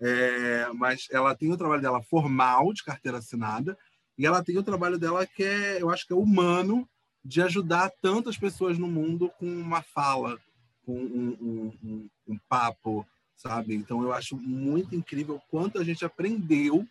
É, 0.00 0.70
mas 0.72 1.06
ela 1.10 1.34
tem 1.34 1.52
o 1.52 1.56
trabalho 1.56 1.82
dela 1.82 2.02
formal, 2.02 2.72
de 2.72 2.82
carteira 2.82 3.18
assinada, 3.18 3.76
e 4.16 4.24
ela 4.24 4.42
tem 4.42 4.56
o 4.56 4.62
trabalho 4.62 4.98
dela 4.98 5.26
que 5.26 5.44
é, 5.44 5.82
eu 5.82 5.90
acho 5.90 6.06
que 6.06 6.14
é 6.14 6.16
humano, 6.16 6.88
de 7.22 7.42
ajudar 7.42 7.92
tantas 8.00 8.38
pessoas 8.38 8.78
no 8.78 8.88
mundo 8.88 9.30
com 9.38 9.46
uma 9.46 9.82
fala, 9.82 10.38
um, 10.86 10.94
um, 10.94 11.72
um, 11.84 12.08
um 12.26 12.38
papo, 12.48 13.06
sabe? 13.36 13.74
Então 13.74 14.02
eu 14.02 14.14
acho 14.14 14.34
muito 14.34 14.96
incrível 14.96 15.38
quanto 15.50 15.78
a 15.78 15.84
gente 15.84 16.06
aprendeu 16.06 16.88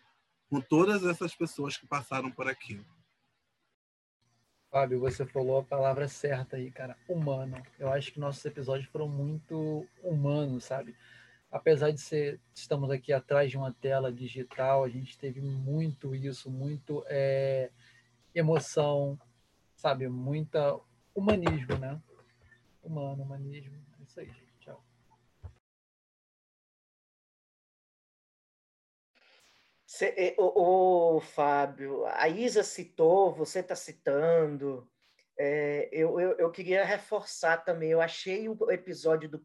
com 0.48 0.60
todas 0.60 1.04
essas 1.04 1.34
pessoas 1.34 1.76
que 1.76 1.88
passaram 1.88 2.30
por 2.30 2.46
aqui. 2.46 2.80
Fábio, 4.70 5.00
você 5.00 5.24
falou 5.24 5.60
a 5.60 5.64
palavra 5.64 6.06
certa 6.08 6.56
aí, 6.56 6.70
cara. 6.70 6.96
Humano. 7.08 7.62
Eu 7.78 7.90
acho 7.90 8.12
que 8.12 8.20
nossos 8.20 8.44
episódios 8.44 8.88
foram 8.90 9.08
muito 9.08 9.86
humanos, 10.02 10.64
sabe? 10.64 10.94
Apesar 11.50 11.90
de 11.90 12.00
ser, 12.00 12.38
estamos 12.54 12.90
aqui 12.90 13.10
atrás 13.10 13.50
de 13.50 13.56
uma 13.56 13.72
tela 13.72 14.12
digital, 14.12 14.84
a 14.84 14.88
gente 14.88 15.18
teve 15.18 15.40
muito 15.40 16.14
isso, 16.14 16.50
muito 16.50 17.02
é, 17.06 17.70
emoção, 18.34 19.18
sabe? 19.74 20.06
Muita 20.06 20.78
humanismo, 21.14 21.78
né? 21.78 21.98
Humano, 22.82 23.22
humanismo. 23.22 23.74
É 23.98 24.02
isso 24.02 24.20
aí, 24.20 24.26
gente. 24.26 24.47
Cê, 29.98 30.36
ô, 30.38 31.16
ô, 31.16 31.20
Fábio, 31.20 32.06
a 32.06 32.28
Isa 32.28 32.62
citou, 32.62 33.34
você 33.34 33.58
está 33.58 33.74
citando. 33.74 34.88
É, 35.36 35.88
eu, 35.90 36.20
eu, 36.20 36.38
eu, 36.38 36.52
queria 36.52 36.84
reforçar 36.84 37.64
também. 37.64 37.90
Eu 37.90 38.00
achei 38.00 38.48
o 38.48 38.70
episódio 38.70 39.28
do, 39.28 39.44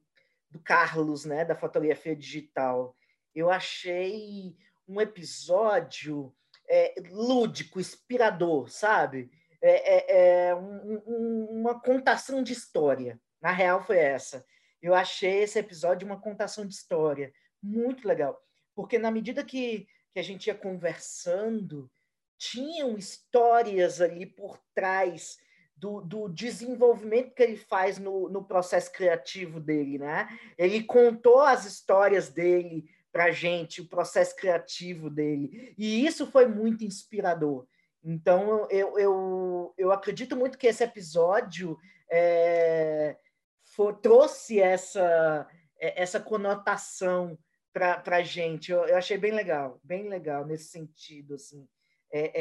do 0.52 0.60
Carlos, 0.60 1.26
né, 1.26 1.44
da 1.44 1.56
fotografia 1.56 2.16
digital. 2.16 2.96
Eu 3.34 3.50
achei 3.50 4.56
um 4.88 5.02
episódio 5.02 6.32
é, 6.70 6.94
lúdico, 7.10 7.80
inspirador, 7.80 8.70
sabe? 8.70 9.32
É, 9.60 9.96
é, 9.96 10.50
é 10.50 10.56
um, 10.56 11.02
um, 11.08 11.48
uma 11.62 11.82
contação 11.82 12.44
de 12.44 12.54
história. 12.54 13.20
Na 13.42 13.52
real, 13.52 13.82
foi 13.82 13.98
essa. 13.98 14.46
Eu 14.80 14.94
achei 14.94 15.42
esse 15.42 15.58
episódio 15.58 16.06
uma 16.06 16.22
contação 16.22 16.64
de 16.64 16.76
história. 16.76 17.34
Muito 17.60 18.08
legal. 18.08 18.40
Porque 18.76 19.00
na 19.00 19.10
medida 19.10 19.44
que 19.44 19.88
que 20.14 20.20
a 20.20 20.24
gente 20.24 20.48
ia 20.48 20.56
conversando, 20.56 21.90
tinham 22.38 22.98
histórias 22.98 24.00
ali 24.00 24.26
por 24.26 24.60
trás 24.76 25.38
do, 25.76 26.02
do 26.02 26.30
desenvolvimento 26.30 27.34
que 27.34 27.42
ele 27.42 27.58
faz 27.58 27.98
no, 27.98 28.30
no 28.30 28.44
processo 28.44 28.92
criativo 28.92 29.60
dele, 29.60 29.98
né? 29.98 30.28
Ele 30.58 30.84
contou 30.84 31.42
as 31.42 31.66
histórias 31.66 32.30
dele 32.30 32.86
para 33.12 33.32
gente, 33.32 33.82
o 33.82 33.88
processo 33.88 34.36
criativo 34.36 35.10
dele, 35.10 35.74
e 35.78 36.06
isso 36.06 36.26
foi 36.28 36.48
muito 36.48 36.84
inspirador. 36.84 37.68
Então, 38.04 38.68
eu, 38.70 38.98
eu, 38.98 39.74
eu 39.78 39.92
acredito 39.92 40.36
muito 40.36 40.58
que 40.58 40.68
esse 40.68 40.84
episódio 40.84 41.78
é, 42.10 43.18
for, 43.64 43.94
trouxe 43.94 44.60
essa, 44.60 45.48
essa 45.80 46.20
conotação 46.20 47.38
para 47.74 48.18
a 48.18 48.22
gente. 48.22 48.72
Eu, 48.72 48.86
eu, 48.86 48.96
achei 48.96 49.18
bem 49.18 49.32
legal, 49.32 49.80
bem 49.84 50.08
legal 50.08 50.46
nesse 50.46 50.66
sentido, 50.66 51.34
assim, 51.34 51.68
é, 52.12 52.32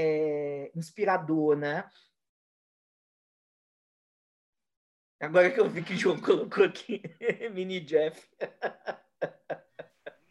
é, 0.66 0.72
inspirador, 0.76 1.56
né? 1.56 1.88
Agora 5.18 5.50
que 5.50 5.60
eu 5.60 5.70
vi 5.70 5.82
que 5.82 5.94
o 5.94 5.96
João 5.96 6.20
colocou 6.20 6.64
aqui, 6.64 7.00
Mini 7.54 7.80
Jeff. 7.80 8.28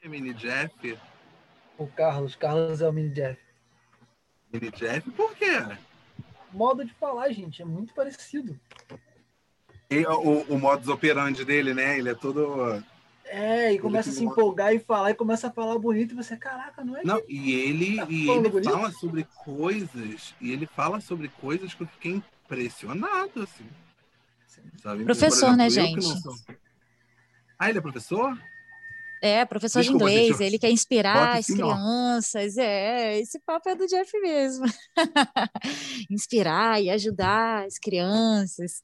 Mini 0.03 0.33
Jeff? 0.33 0.99
O 1.77 1.87
Carlos, 1.87 2.35
Carlos 2.35 2.81
é 2.81 2.87
o 2.87 2.93
Mini 2.93 3.09
Jeff. 3.09 3.41
Mini 4.53 4.69
Jeff? 4.71 5.09
Por 5.11 5.33
quê? 5.35 5.51
Modo 6.51 6.83
de 6.83 6.93
falar, 6.93 7.31
gente, 7.31 7.61
é 7.61 7.65
muito 7.65 7.93
parecido. 7.93 8.59
E, 9.89 10.05
o, 10.05 10.41
o 10.41 10.59
modus 10.59 10.89
operandi 10.89 11.45
dele, 11.45 11.73
né? 11.73 11.97
Ele 11.97 12.09
é 12.09 12.15
todo 12.15 12.83
é, 13.31 13.71
e 13.71 13.79
começa 13.79 14.09
a 14.09 14.13
se 14.13 14.25
empolgar 14.25 14.73
e 14.73 14.79
falar, 14.79 15.11
e 15.11 15.15
começa 15.15 15.47
a 15.47 15.51
falar 15.51 15.79
bonito, 15.79 16.11
e 16.11 16.15
você, 16.15 16.35
caraca, 16.35 16.83
não 16.83 16.97
é? 16.97 17.03
Não, 17.03 17.21
e 17.29 17.53
ele, 17.53 17.95
tá 17.95 18.05
e 18.09 18.29
ele 18.29 18.61
fala 18.61 18.91
sobre 18.91 19.25
coisas, 19.45 20.35
e 20.41 20.51
ele 20.51 20.65
fala 20.65 20.99
sobre 20.99 21.29
coisas 21.29 21.73
que 21.73 21.81
eu 21.81 21.87
fiquei 21.87 22.11
impressionado, 22.11 23.41
assim. 23.41 23.65
Sabe? 24.83 25.05
Professor, 25.05 25.45
exemplo, 25.45 25.55
né, 25.55 25.69
gente? 25.69 26.03
Sou... 26.03 26.35
Ah, 27.57 27.69
ele 27.69 27.77
é 27.77 27.81
professor? 27.81 28.37
É, 29.23 29.45
professor 29.45 29.81
Desculpa, 29.81 30.05
de 30.05 30.11
inglês, 30.11 30.41
ele 30.41 30.59
quer 30.59 30.71
inspirar 30.71 31.37
as 31.37 31.45
crianças, 31.45 32.57
é, 32.57 33.17
esse 33.17 33.39
papo 33.39 33.69
é 33.69 33.75
do 33.75 33.87
Jeff 33.87 34.11
mesmo. 34.19 34.65
inspirar 36.11 36.81
e 36.81 36.89
ajudar 36.89 37.65
as 37.65 37.77
crianças 37.77 38.83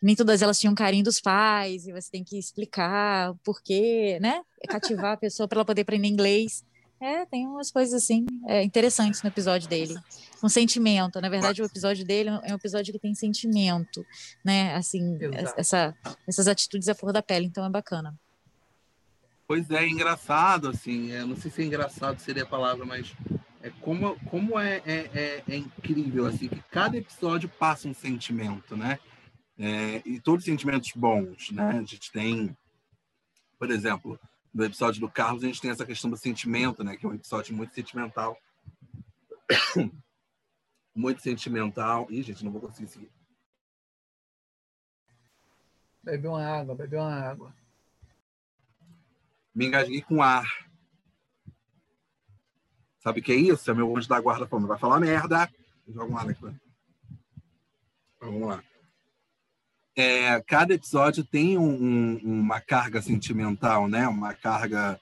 nem 0.00 0.14
todas 0.14 0.42
elas 0.42 0.58
tinham 0.58 0.74
carinho 0.74 1.04
dos 1.04 1.20
pais, 1.20 1.86
e 1.86 1.92
você 1.92 2.10
tem 2.10 2.24
que 2.24 2.38
explicar 2.38 3.32
o 3.32 3.36
porquê, 3.36 4.18
né? 4.20 4.42
Cativar 4.68 5.12
a 5.12 5.16
pessoa 5.16 5.48
para 5.48 5.58
ela 5.58 5.64
poder 5.64 5.82
aprender 5.82 6.08
inglês. 6.08 6.64
É, 7.00 7.24
tem 7.26 7.46
umas 7.46 7.70
coisas 7.70 7.94
assim 7.94 8.26
é, 8.48 8.62
interessantes 8.62 9.22
no 9.22 9.28
episódio 9.28 9.68
dele. 9.68 9.94
Com 10.40 10.48
sentimento. 10.48 11.20
Na 11.20 11.28
verdade, 11.28 11.62
o 11.62 11.64
episódio 11.64 12.04
dele 12.04 12.30
é 12.42 12.52
um 12.52 12.56
episódio 12.56 12.92
que 12.92 12.98
tem 12.98 13.14
sentimento, 13.14 14.04
né? 14.44 14.74
Assim, 14.74 15.16
essa, 15.56 15.94
essas 16.26 16.48
atitudes 16.48 16.88
à 16.88 16.94
flor 16.94 17.12
da 17.12 17.22
pele, 17.22 17.46
então 17.46 17.64
é 17.64 17.70
bacana. 17.70 18.18
Pois 19.46 19.70
é, 19.70 19.86
engraçado, 19.86 20.68
assim. 20.68 21.12
É, 21.12 21.24
não 21.24 21.36
sei 21.36 21.50
se 21.50 21.62
é 21.62 21.64
engraçado 21.64 22.18
seria 22.18 22.42
a 22.42 22.46
palavra, 22.46 22.84
mas 22.84 23.14
é 23.62 23.70
como, 23.80 24.18
como 24.26 24.58
é, 24.58 24.82
é, 24.84 25.10
é, 25.14 25.42
é 25.48 25.56
incrível, 25.56 26.26
assim, 26.26 26.48
que 26.48 26.62
cada 26.70 26.96
episódio 26.96 27.48
passa 27.48 27.88
um 27.88 27.94
sentimento, 27.94 28.76
né? 28.76 28.98
É, 29.58 30.00
e 30.06 30.20
todos 30.20 30.44
sentimentos 30.44 30.92
bons, 30.94 31.50
né? 31.50 31.70
A 31.70 31.82
gente 31.82 32.12
tem, 32.12 32.56
por 33.58 33.70
exemplo, 33.70 34.18
no 34.54 34.64
episódio 34.64 35.00
do 35.00 35.10
Carlos, 35.10 35.42
a 35.42 35.46
gente 35.46 35.60
tem 35.60 35.70
essa 35.70 35.84
questão 35.84 36.08
do 36.08 36.16
sentimento, 36.16 36.84
né? 36.84 36.96
Que 36.96 37.04
é 37.04 37.08
um 37.08 37.14
episódio 37.14 37.56
muito 37.56 37.74
sentimental. 37.74 38.38
muito 40.94 41.20
sentimental. 41.22 42.06
Ih, 42.08 42.22
gente, 42.22 42.44
não 42.44 42.52
vou 42.52 42.60
conseguir 42.60 42.88
seguir. 42.88 43.10
Bebe 46.04 46.28
uma 46.28 46.44
água, 46.44 46.74
bebe 46.76 46.96
uma 46.96 47.12
água. 47.12 47.54
Me 49.52 49.66
engasguei 49.66 50.02
com 50.02 50.22
ar. 50.22 50.46
Sabe 53.00 53.20
o 53.20 53.22
que 53.22 53.32
é 53.32 53.36
isso? 53.36 53.68
É 53.68 53.74
meu 53.74 53.96
anjo 53.96 54.08
da 54.08 54.20
guarda 54.20 54.46
falando, 54.46 54.68
vai 54.68 54.78
falar 54.78 55.00
merda. 55.00 55.50
Joga 55.88 56.12
um 56.12 56.16
ar 56.16 56.28
aqui. 56.30 56.60
Vamos 58.20 58.48
lá 58.48 58.67
é, 59.98 60.40
cada 60.42 60.74
episódio 60.74 61.24
tem 61.24 61.58
um, 61.58 61.72
um, 61.72 62.18
uma 62.22 62.60
carga 62.60 63.02
sentimental, 63.02 63.88
né? 63.88 64.06
Uma 64.06 64.32
carga 64.32 65.00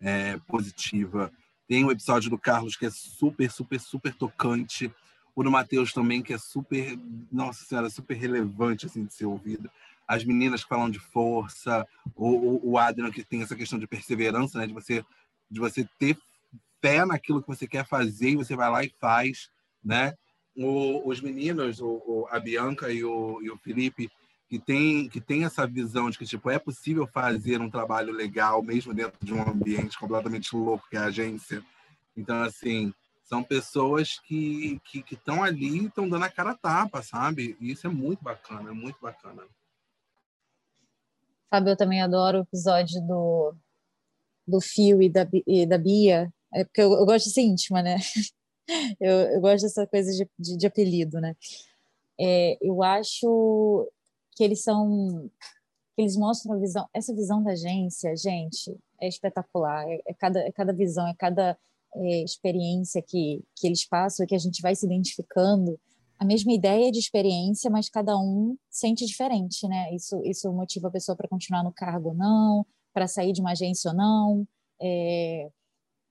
é, 0.00 0.38
positiva. 0.46 1.30
Tem 1.68 1.84
o 1.84 1.90
episódio 1.90 2.30
do 2.30 2.38
Carlos 2.38 2.74
que 2.74 2.86
é 2.86 2.90
super, 2.90 3.50
super, 3.50 3.78
super 3.78 4.14
tocante. 4.14 4.90
O 5.36 5.42
do 5.42 5.50
Matheus 5.50 5.92
também 5.92 6.22
que 6.22 6.32
é 6.32 6.38
super, 6.38 6.98
nossa 7.30 7.62
senhora, 7.62 7.90
super 7.90 8.14
relevante 8.16 8.86
assim 8.86 9.04
de 9.04 9.12
ser 9.12 9.26
ouvido. 9.26 9.70
As 10.06 10.24
meninas 10.24 10.62
que 10.62 10.70
falam 10.70 10.88
de 10.88 10.98
força, 10.98 11.86
o, 12.16 12.70
o 12.70 12.78
Adrian 12.78 13.10
que 13.10 13.22
tem 13.22 13.42
essa 13.42 13.54
questão 13.54 13.78
de 13.78 13.86
perseverança, 13.86 14.58
né? 14.58 14.66
De 14.66 14.72
você, 14.72 15.04
de 15.50 15.60
você 15.60 15.86
ter 15.98 16.16
fé 16.80 17.04
naquilo 17.04 17.42
que 17.42 17.48
você 17.48 17.66
quer 17.66 17.86
fazer 17.86 18.30
e 18.30 18.36
você 18.36 18.56
vai 18.56 18.70
lá 18.70 18.82
e 18.82 18.94
faz, 18.98 19.50
né? 19.84 20.14
O, 20.56 21.06
os 21.06 21.20
meninos, 21.20 21.82
o, 21.82 22.02
o, 22.06 22.26
a 22.30 22.40
Bianca 22.40 22.90
e 22.90 23.04
o, 23.04 23.42
e 23.42 23.50
o 23.50 23.58
Felipe, 23.58 24.10
que 24.48 24.58
tem, 24.58 25.08
que 25.08 25.20
tem 25.20 25.44
essa 25.44 25.66
visão 25.66 26.08
de 26.08 26.18
que 26.18 26.24
tipo, 26.24 26.50
é 26.50 26.58
possível 26.58 27.06
fazer 27.06 27.60
um 27.60 27.70
trabalho 27.70 28.12
legal 28.12 28.62
mesmo 28.62 28.94
dentro 28.94 29.18
de 29.24 29.34
um 29.34 29.42
ambiente 29.42 29.98
completamente 29.98 30.56
louco 30.56 30.88
que 30.88 30.96
é 30.96 31.00
a 31.00 31.06
agência. 31.06 31.62
Então, 32.16 32.42
assim, 32.42 32.92
são 33.22 33.42
pessoas 33.42 34.18
que 34.20 34.80
estão 35.02 35.02
que, 35.04 35.16
que 35.16 35.30
ali 35.30 35.80
e 35.80 35.86
estão 35.86 36.08
dando 36.08 36.24
a 36.24 36.30
cara 36.30 36.52
a 36.52 36.56
tapa, 36.56 37.02
sabe? 37.02 37.56
E 37.60 37.70
isso 37.70 37.86
é 37.86 37.90
muito 37.90 38.24
bacana, 38.24 38.70
é 38.70 38.72
muito 38.72 38.98
bacana. 39.02 39.42
Fábio, 41.50 41.72
eu 41.72 41.76
também 41.76 42.00
adoro 42.00 42.38
o 42.38 42.42
episódio 42.42 43.00
do, 43.06 43.54
do 44.46 44.60
Fio 44.60 45.02
e 45.02 45.10
da, 45.10 45.26
e 45.46 45.66
da 45.66 45.76
Bia, 45.76 46.32
é 46.54 46.64
porque 46.64 46.80
eu, 46.80 46.92
eu 46.92 47.04
gosto 47.04 47.26
de 47.26 47.32
ser 47.32 47.42
íntima, 47.42 47.82
né? 47.82 47.96
Eu, 49.00 49.16
eu 49.32 49.40
gosto 49.40 49.62
dessa 49.62 49.86
coisa 49.86 50.12
de, 50.12 50.28
de, 50.38 50.58
de 50.58 50.66
apelido, 50.66 51.18
né? 51.22 51.34
É, 52.20 52.58
eu 52.60 52.82
acho 52.82 53.90
que 54.38 54.44
eles 54.44 54.62
são 54.62 55.28
que 55.96 56.02
eles 56.02 56.16
mostram 56.16 56.54
a 56.54 56.58
visão, 56.58 56.88
essa 56.94 57.12
visão 57.12 57.42
da 57.42 57.50
agência, 57.50 58.14
gente, 58.16 58.78
é 59.00 59.08
espetacular. 59.08 59.84
É, 59.88 60.00
é 60.06 60.14
cada, 60.14 60.38
é 60.38 60.52
cada 60.52 60.72
visão, 60.72 61.08
é 61.08 61.14
cada 61.18 61.58
é, 61.96 62.22
experiência 62.22 63.02
que, 63.02 63.42
que 63.56 63.66
eles 63.66 63.84
passam, 63.84 64.24
que 64.24 64.36
a 64.36 64.38
gente 64.38 64.62
vai 64.62 64.76
se 64.76 64.86
identificando. 64.86 65.76
A 66.16 66.24
mesma 66.24 66.52
ideia 66.52 66.92
de 66.92 67.00
experiência, 67.00 67.68
mas 67.68 67.88
cada 67.88 68.16
um 68.16 68.56
sente 68.70 69.04
diferente, 69.06 69.66
né? 69.66 69.92
Isso, 69.92 70.22
isso 70.24 70.52
motiva 70.52 70.86
a 70.86 70.92
pessoa 70.92 71.16
para 71.16 71.28
continuar 71.28 71.64
no 71.64 71.72
cargo 71.72 72.10
ou 72.10 72.14
não, 72.14 72.64
para 72.94 73.08
sair 73.08 73.32
de 73.32 73.40
uma 73.40 73.50
agência 73.50 73.90
ou 73.90 73.96
não, 73.96 74.46
é, 74.80 75.50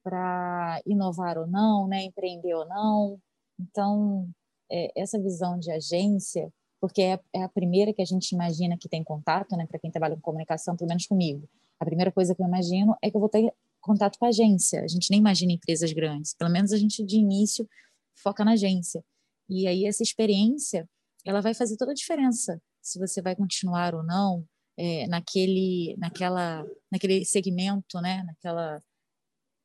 para 0.04 0.82
inovar 0.86 1.38
ou 1.38 1.48
não, 1.48 1.88
né? 1.88 2.04
Empreender 2.04 2.54
ou 2.56 2.68
não. 2.68 3.18
Então, 3.58 4.30
é, 4.70 4.92
essa 5.02 5.18
visão 5.18 5.58
de 5.58 5.72
agência 5.72 6.52
porque 6.80 7.02
é, 7.02 7.20
é 7.34 7.44
a 7.44 7.50
primeira 7.50 7.94
que 7.94 8.02
a 8.02 8.06
gente 8.06 8.32
imagina 8.32 8.78
que 8.78 8.90
tem 8.90 9.04
contato, 9.04 9.56
né, 9.56 9.66
para 9.66 9.80
quem 9.80 9.92
trabalha 9.92 10.16
com 10.16 10.22
comunicação, 10.22 10.76
pelo 10.76 10.88
menos 10.88 11.06
comigo. 11.06 11.48
A 11.80 11.86
primeira 11.86 12.12
coisa 12.12 12.36
que 12.36 12.42
eu 12.42 12.48
imagino 12.48 12.96
é 13.02 13.10
que 13.10 13.16
eu 13.16 13.22
vou 13.22 13.30
ter 13.30 13.52
contato 13.82 14.18
com 14.18 14.26
a 14.26 14.30
agência. 14.30 14.82
A 14.84 14.88
gente 14.88 15.10
nem 15.10 15.20
imagina 15.20 15.52
empresas 15.54 15.92
grandes, 15.92 16.34
pelo 16.34 16.52
menos 16.52 16.72
a 16.72 16.78
gente 16.78 17.04
de 17.04 17.18
início 17.18 17.68
foca 18.16 18.44
na 18.44 18.52
agência. 18.52 19.04
E 19.50 19.68
aí 19.68 19.86
essa 19.86 20.04
experiência 20.04 20.88
ela 21.26 21.42
vai 21.42 21.54
fazer 21.54 21.78
toda 21.78 21.92
a 21.92 21.96
diferença 21.96 22.62
se 22.82 22.98
você 23.00 23.22
vai 23.22 23.36
continuar 23.36 23.94
ou 23.94 24.04
não 24.04 24.48
é, 24.78 25.08
naquele, 25.08 25.96
naquela, 25.98 26.66
naquele 26.92 27.26
segmento, 27.26 28.00
né? 28.00 28.24
Naquela, 28.24 28.82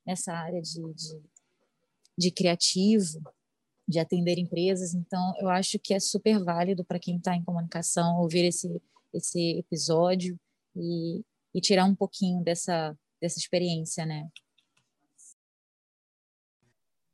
nessa 0.05 0.33
área 0.33 0.61
de, 0.61 0.81
de, 0.95 1.23
de 2.19 2.31
criativo, 2.31 3.23
de 3.89 3.99
atender 3.99 4.39
empresas. 4.39 4.95
Então, 4.95 5.35
eu 5.39 5.49
acho 5.49 5.79
que 5.79 5.95
é 5.95 6.01
super 6.01 6.43
válido 6.43 6.85
para 6.85 6.99
quem 6.99 7.17
está 7.17 7.35
em 7.35 7.45
comunicação 7.45 8.21
ouvir 8.21 8.45
esse, 8.45 8.69
esse 9.13 9.59
episódio 9.59 10.39
e, 10.77 11.23
e 11.55 11.61
tirar 11.61 11.85
um 11.85 11.95
pouquinho 11.95 12.43
dessa, 12.43 12.97
dessa 13.21 13.39
experiência, 13.39 14.07
né? 14.07 14.29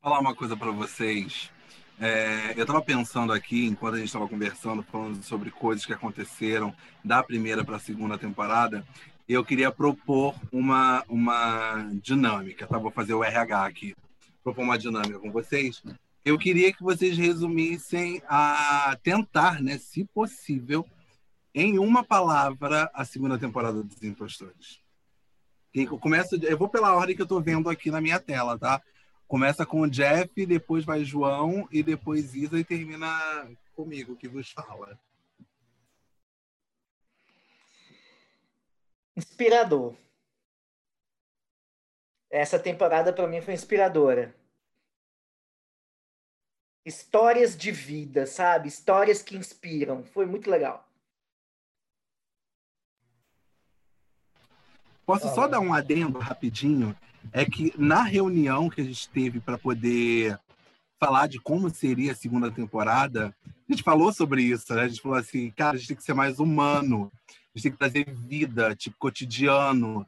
Vou 0.00 0.10
falar 0.10 0.20
uma 0.20 0.34
coisa 0.34 0.56
para 0.56 0.70
vocês. 0.70 1.50
É, 2.00 2.52
eu 2.56 2.62
estava 2.62 2.80
pensando 2.80 3.32
aqui, 3.32 3.66
enquanto 3.66 3.94
a 3.94 3.98
gente 3.98 4.06
estava 4.06 4.28
conversando, 4.28 4.84
falando 4.84 5.20
sobre 5.24 5.50
coisas 5.50 5.84
que 5.84 5.92
aconteceram 5.92 6.72
da 7.04 7.22
primeira 7.22 7.64
para 7.64 7.76
a 7.76 7.80
segunda 7.80 8.16
temporada, 8.16 8.86
eu 9.28 9.44
queria 9.44 9.72
propor 9.72 10.34
uma, 10.52 11.04
uma 11.08 11.90
dinâmica, 12.00 12.66
tá? 12.66 12.78
Vou 12.78 12.90
fazer 12.92 13.14
o 13.14 13.24
RH 13.24 13.66
aqui. 13.66 13.94
Propor 14.44 14.62
uma 14.62 14.78
dinâmica 14.78 15.18
com 15.18 15.32
vocês. 15.32 15.82
Eu 16.24 16.38
queria 16.38 16.72
que 16.72 16.82
vocês 16.82 17.16
resumissem 17.16 18.22
a 18.26 18.96
tentar, 19.02 19.62
né, 19.62 19.78
se 19.78 20.04
possível, 20.04 20.86
em 21.54 21.78
uma 21.78 22.04
palavra, 22.04 22.90
a 22.92 23.04
segunda 23.04 23.38
temporada 23.38 23.82
dos 23.82 24.02
Impostores. 24.02 24.80
Eu, 25.74 25.98
começo, 25.98 26.36
eu 26.36 26.58
vou 26.58 26.68
pela 26.68 26.94
ordem 26.94 27.14
que 27.14 27.22
eu 27.22 27.24
estou 27.24 27.40
vendo 27.40 27.68
aqui 27.70 27.90
na 27.90 28.00
minha 28.00 28.18
tela, 28.18 28.58
tá? 28.58 28.82
Começa 29.26 29.66
com 29.66 29.82
o 29.82 29.90
Jeff, 29.90 30.46
depois 30.46 30.84
vai 30.84 31.04
João 31.04 31.68
e 31.70 31.82
depois 31.82 32.34
Isa 32.34 32.58
e 32.58 32.64
termina 32.64 33.08
comigo, 33.74 34.16
que 34.16 34.28
vos 34.28 34.50
fala. 34.50 34.98
Inspirador. 39.16 39.96
Essa 42.30 42.58
temporada 42.58 43.12
para 43.12 43.26
mim 43.26 43.40
foi 43.40 43.54
inspiradora. 43.54 44.34
Histórias 46.88 47.56
de 47.56 47.70
vida, 47.70 48.26
sabe? 48.26 48.68
Histórias 48.68 49.22
que 49.22 49.36
inspiram. 49.36 50.02
Foi 50.02 50.26
muito 50.26 50.50
legal. 50.50 50.88
Posso 55.06 55.32
só 55.34 55.46
dar 55.46 55.60
um 55.60 55.72
adendo 55.72 56.18
rapidinho? 56.18 56.96
é 57.32 57.44
que 57.44 57.72
na 57.76 58.02
reunião 58.02 58.68
que 58.68 58.80
a 58.80 58.84
gente 58.84 59.08
teve 59.08 59.40
para 59.40 59.58
poder 59.58 60.38
falar 60.98 61.28
de 61.28 61.38
como 61.38 61.70
seria 61.70 62.12
a 62.12 62.16
segunda 62.16 62.50
temporada, 62.50 63.34
a 63.46 63.72
gente 63.72 63.82
falou 63.82 64.12
sobre 64.12 64.42
isso, 64.42 64.74
né? 64.74 64.82
A 64.82 64.88
gente 64.88 65.00
falou 65.00 65.18
assim, 65.18 65.50
cara, 65.50 65.76
a 65.76 65.78
gente 65.78 65.88
tem 65.88 65.96
que 65.96 66.02
ser 66.02 66.14
mais 66.14 66.38
humano, 66.38 67.12
a 67.28 67.58
gente 67.58 67.62
tem 67.64 67.72
que 67.72 67.78
trazer 67.78 68.12
vida, 68.12 68.74
tipo, 68.74 68.96
cotidiano. 68.98 70.06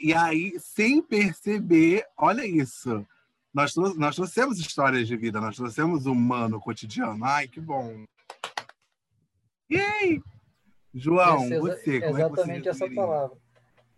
E 0.00 0.14
aí, 0.14 0.54
sem 0.58 1.02
perceber, 1.02 2.04
olha 2.16 2.46
isso, 2.46 3.06
nós, 3.56 3.74
nós 3.96 4.14
trouxemos 4.14 4.58
histórias 4.58 5.08
de 5.08 5.16
vida, 5.16 5.40
nós 5.40 5.56
trouxemos 5.56 6.04
humano, 6.04 6.60
cotidiano. 6.60 7.24
Ai, 7.24 7.48
que 7.48 7.58
bom. 7.58 8.04
E 9.70 9.80
aí? 9.80 10.20
João, 10.92 11.42
Esse, 11.44 11.58
você, 11.58 12.00
como 12.00 12.18
exatamente 12.18 12.68
é 12.68 12.72
que 12.72 12.76
você 12.76 12.84
essa 12.84 12.94
palavra. 12.94 13.36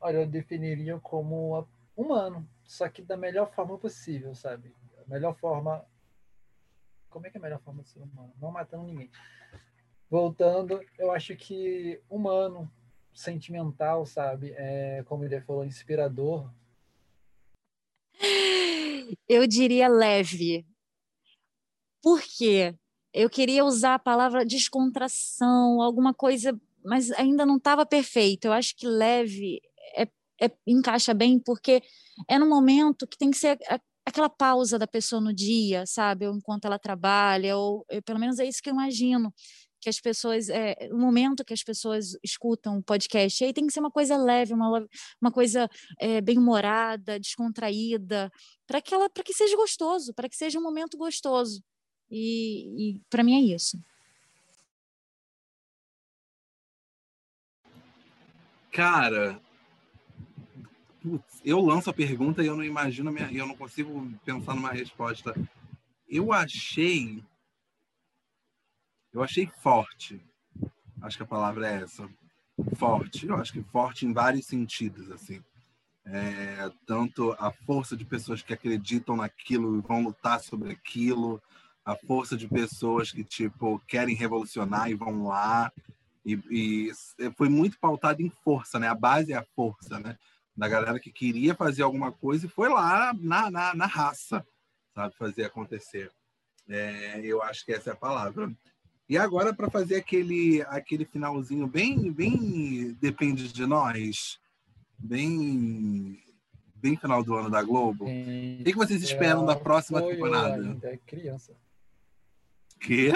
Olha, 0.00 0.18
eu 0.18 0.26
definiria 0.28 1.00
como 1.00 1.66
humano, 1.96 2.48
só 2.64 2.88
que 2.88 3.02
da 3.02 3.16
melhor 3.16 3.50
forma 3.52 3.76
possível, 3.76 4.32
sabe? 4.32 4.72
A 5.04 5.10
melhor 5.12 5.34
forma. 5.34 5.84
Como 7.10 7.26
é 7.26 7.30
que 7.30 7.36
é 7.36 7.40
a 7.40 7.42
melhor 7.42 7.60
forma 7.60 7.82
de 7.82 7.88
ser 7.88 7.98
humano? 7.98 8.32
Não 8.40 8.52
matando 8.52 8.84
ninguém. 8.84 9.10
Voltando, 10.08 10.80
eu 10.96 11.10
acho 11.10 11.34
que 11.34 12.00
humano, 12.08 12.70
sentimental, 13.12 14.06
sabe? 14.06 14.54
É, 14.56 15.02
como 15.08 15.24
ele 15.24 15.40
falou, 15.40 15.64
inspirador. 15.64 16.48
Eu 19.28 19.46
diria 19.46 19.88
leve. 19.88 20.66
Por 22.02 22.22
quê? 22.22 22.74
Eu 23.12 23.28
queria 23.28 23.64
usar 23.64 23.94
a 23.94 23.98
palavra 23.98 24.44
descontração, 24.44 25.80
alguma 25.82 26.14
coisa, 26.14 26.58
mas 26.84 27.10
ainda 27.12 27.44
não 27.44 27.56
estava 27.56 27.84
perfeito. 27.86 28.46
Eu 28.46 28.52
acho 28.52 28.76
que 28.76 28.86
leve 28.86 29.60
é, 30.40 30.50
encaixa 30.66 31.12
bem, 31.12 31.38
porque 31.38 31.82
é 32.28 32.38
no 32.38 32.48
momento 32.48 33.06
que 33.06 33.18
tem 33.18 33.30
que 33.30 33.36
ser 33.36 33.58
a, 33.68 33.80
aquela 34.06 34.28
pausa 34.28 34.78
da 34.78 34.86
pessoa 34.86 35.20
no 35.20 35.34
dia, 35.34 35.84
sabe? 35.86 36.26
Ou 36.26 36.34
enquanto 36.36 36.64
ela 36.64 36.78
trabalha, 36.78 37.56
ou 37.56 37.84
eu, 37.90 38.02
pelo 38.02 38.18
menos 38.18 38.38
é 38.38 38.46
isso 38.46 38.62
que 38.62 38.70
eu 38.70 38.74
imagino 38.74 39.32
que 39.80 39.88
as 39.88 40.00
pessoas, 40.00 40.48
é, 40.48 40.88
o 40.92 40.98
momento 40.98 41.44
que 41.44 41.52
as 41.52 41.62
pessoas 41.62 42.16
escutam 42.22 42.78
o 42.78 42.82
podcast, 42.82 43.44
aí 43.44 43.52
tem 43.52 43.66
que 43.66 43.72
ser 43.72 43.80
uma 43.80 43.90
coisa 43.90 44.16
leve, 44.16 44.52
uma, 44.52 44.86
uma 45.20 45.30
coisa 45.30 45.68
é, 45.98 46.20
bem 46.20 46.38
humorada, 46.38 47.18
descontraída, 47.18 48.30
para 48.66 48.80
que 48.80 48.94
ela, 48.94 49.08
que 49.10 49.32
seja 49.32 49.56
gostoso, 49.56 50.12
para 50.14 50.28
que 50.28 50.36
seja 50.36 50.58
um 50.58 50.62
momento 50.62 50.96
gostoso. 50.96 51.62
E, 52.10 52.94
e 52.96 53.00
para 53.10 53.22
mim 53.22 53.36
é 53.36 53.54
isso. 53.54 53.78
Cara, 58.72 59.40
putz, 61.02 61.40
eu 61.44 61.60
lanço 61.60 61.90
a 61.90 61.92
pergunta 61.92 62.42
e 62.42 62.46
eu 62.46 62.56
não 62.56 62.64
imagino, 62.64 63.10
minha, 63.10 63.30
eu 63.32 63.46
não 63.46 63.56
consigo 63.56 64.08
pensar 64.24 64.54
numa 64.54 64.70
resposta. 64.70 65.34
Eu 66.08 66.32
achei. 66.32 67.22
Eu 69.12 69.22
achei 69.22 69.46
forte. 69.46 70.20
Acho 71.02 71.16
que 71.16 71.22
a 71.22 71.26
palavra 71.26 71.68
é 71.68 71.82
essa. 71.82 72.08
Forte. 72.76 73.26
Eu 73.26 73.36
acho 73.36 73.52
que 73.52 73.62
forte 73.62 74.06
em 74.06 74.12
vários 74.12 74.46
sentidos, 74.46 75.10
assim. 75.10 75.42
É, 76.04 76.70
tanto 76.86 77.36
a 77.38 77.50
força 77.50 77.96
de 77.96 78.04
pessoas 78.04 78.40
que 78.40 78.54
acreditam 78.54 79.16
naquilo 79.16 79.78
e 79.78 79.82
vão 79.82 80.04
lutar 80.04 80.40
sobre 80.40 80.72
aquilo, 80.72 81.42
a 81.84 81.94
força 81.94 82.36
de 82.36 82.48
pessoas 82.48 83.12
que 83.12 83.22
tipo 83.22 83.78
querem 83.86 84.16
revolucionar 84.16 84.90
e 84.90 84.94
vão 84.94 85.26
lá 85.26 85.70
e, 86.24 86.40
e 86.50 86.92
foi 87.36 87.50
muito 87.50 87.78
pautado 87.78 88.22
em 88.22 88.30
força, 88.42 88.78
né? 88.78 88.88
A 88.88 88.94
base 88.94 89.32
é 89.32 89.36
a 89.36 89.44
força, 89.54 89.98
né? 89.98 90.16
da 90.58 90.66
galera 90.66 90.98
que 90.98 91.12
queria 91.12 91.54
fazer 91.54 91.84
alguma 91.84 92.10
coisa 92.10 92.46
e 92.46 92.48
foi 92.48 92.68
lá 92.68 93.14
na, 93.14 93.48
na, 93.48 93.74
na 93.76 93.86
raça, 93.86 94.44
sabe, 94.92 95.14
fazer 95.14 95.44
acontecer. 95.44 96.10
É, 96.68 97.20
eu 97.20 97.40
acho 97.44 97.64
que 97.64 97.72
essa 97.72 97.90
é 97.90 97.92
a 97.92 97.96
palavra. 97.96 98.52
E 99.08 99.16
agora, 99.16 99.54
para 99.54 99.70
fazer 99.70 99.96
aquele, 99.96 100.62
aquele 100.68 101.04
finalzinho 101.06 101.66
bem, 101.66 102.12
bem 102.12 102.92
depende 103.00 103.50
de 103.50 103.64
nós, 103.64 104.38
bem, 104.98 106.22
bem 106.74 106.94
final 106.94 107.24
do 107.24 107.34
ano 107.34 107.50
da 107.50 107.62
Globo, 107.62 108.04
o 108.04 108.64
que, 108.64 108.74
vocês 108.74 109.02
esperam 109.02 109.46
da 109.46 109.56
próxima 109.56 110.02
temporada? 110.02 110.62
Ainda 110.62 110.88
é 110.88 110.98
criança. 110.98 111.56
Que? 112.78 113.12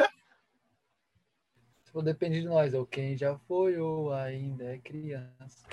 Se 1.84 1.92
for 1.92 2.02
depende 2.02 2.40
de 2.40 2.46
nós, 2.46 2.72
é 2.72 2.78
o 2.78 2.86
quem 2.86 3.14
já 3.14 3.36
foi 3.46 3.76
ou 3.76 4.14
ainda 4.14 4.64
é 4.64 4.78
criança. 4.78 5.66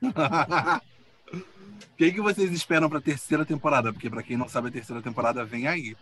O 1.32 1.96
que, 1.96 2.12
que 2.12 2.20
vocês 2.20 2.52
esperam 2.52 2.88
para 2.88 2.98
a 2.98 3.02
terceira 3.02 3.44
temporada? 3.44 3.92
Porque, 3.92 4.08
para 4.08 4.22
quem 4.22 4.36
não 4.36 4.48
sabe, 4.48 4.68
a 4.68 4.70
terceira 4.70 5.02
temporada 5.02 5.44
vem 5.44 5.66
aí. 5.66 5.96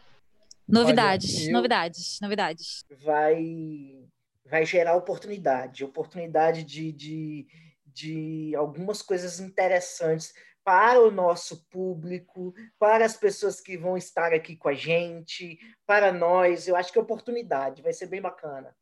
Novidades, 0.68 1.42
Olha, 1.42 1.52
novidades, 1.52 2.18
novidades. 2.20 2.84
Vai, 3.02 4.04
vai 4.44 4.64
gerar 4.64 4.96
oportunidade 4.96 5.84
oportunidade 5.84 6.64
de, 6.64 6.92
de, 6.92 7.46
de 7.86 8.54
algumas 8.56 9.02
coisas 9.02 9.40
interessantes 9.40 10.32
para 10.64 11.00
o 11.00 11.10
nosso 11.10 11.66
público, 11.68 12.54
para 12.78 13.04
as 13.04 13.16
pessoas 13.16 13.60
que 13.60 13.76
vão 13.76 13.98
estar 13.98 14.32
aqui 14.32 14.56
com 14.56 14.68
a 14.68 14.74
gente, 14.74 15.58
para 15.86 16.10
nós. 16.10 16.66
Eu 16.66 16.76
acho 16.76 16.90
que 16.90 16.98
é 16.98 17.02
oportunidade, 17.02 17.82
vai 17.82 17.92
ser 17.92 18.06
bem 18.06 18.22
bacana. 18.22 18.74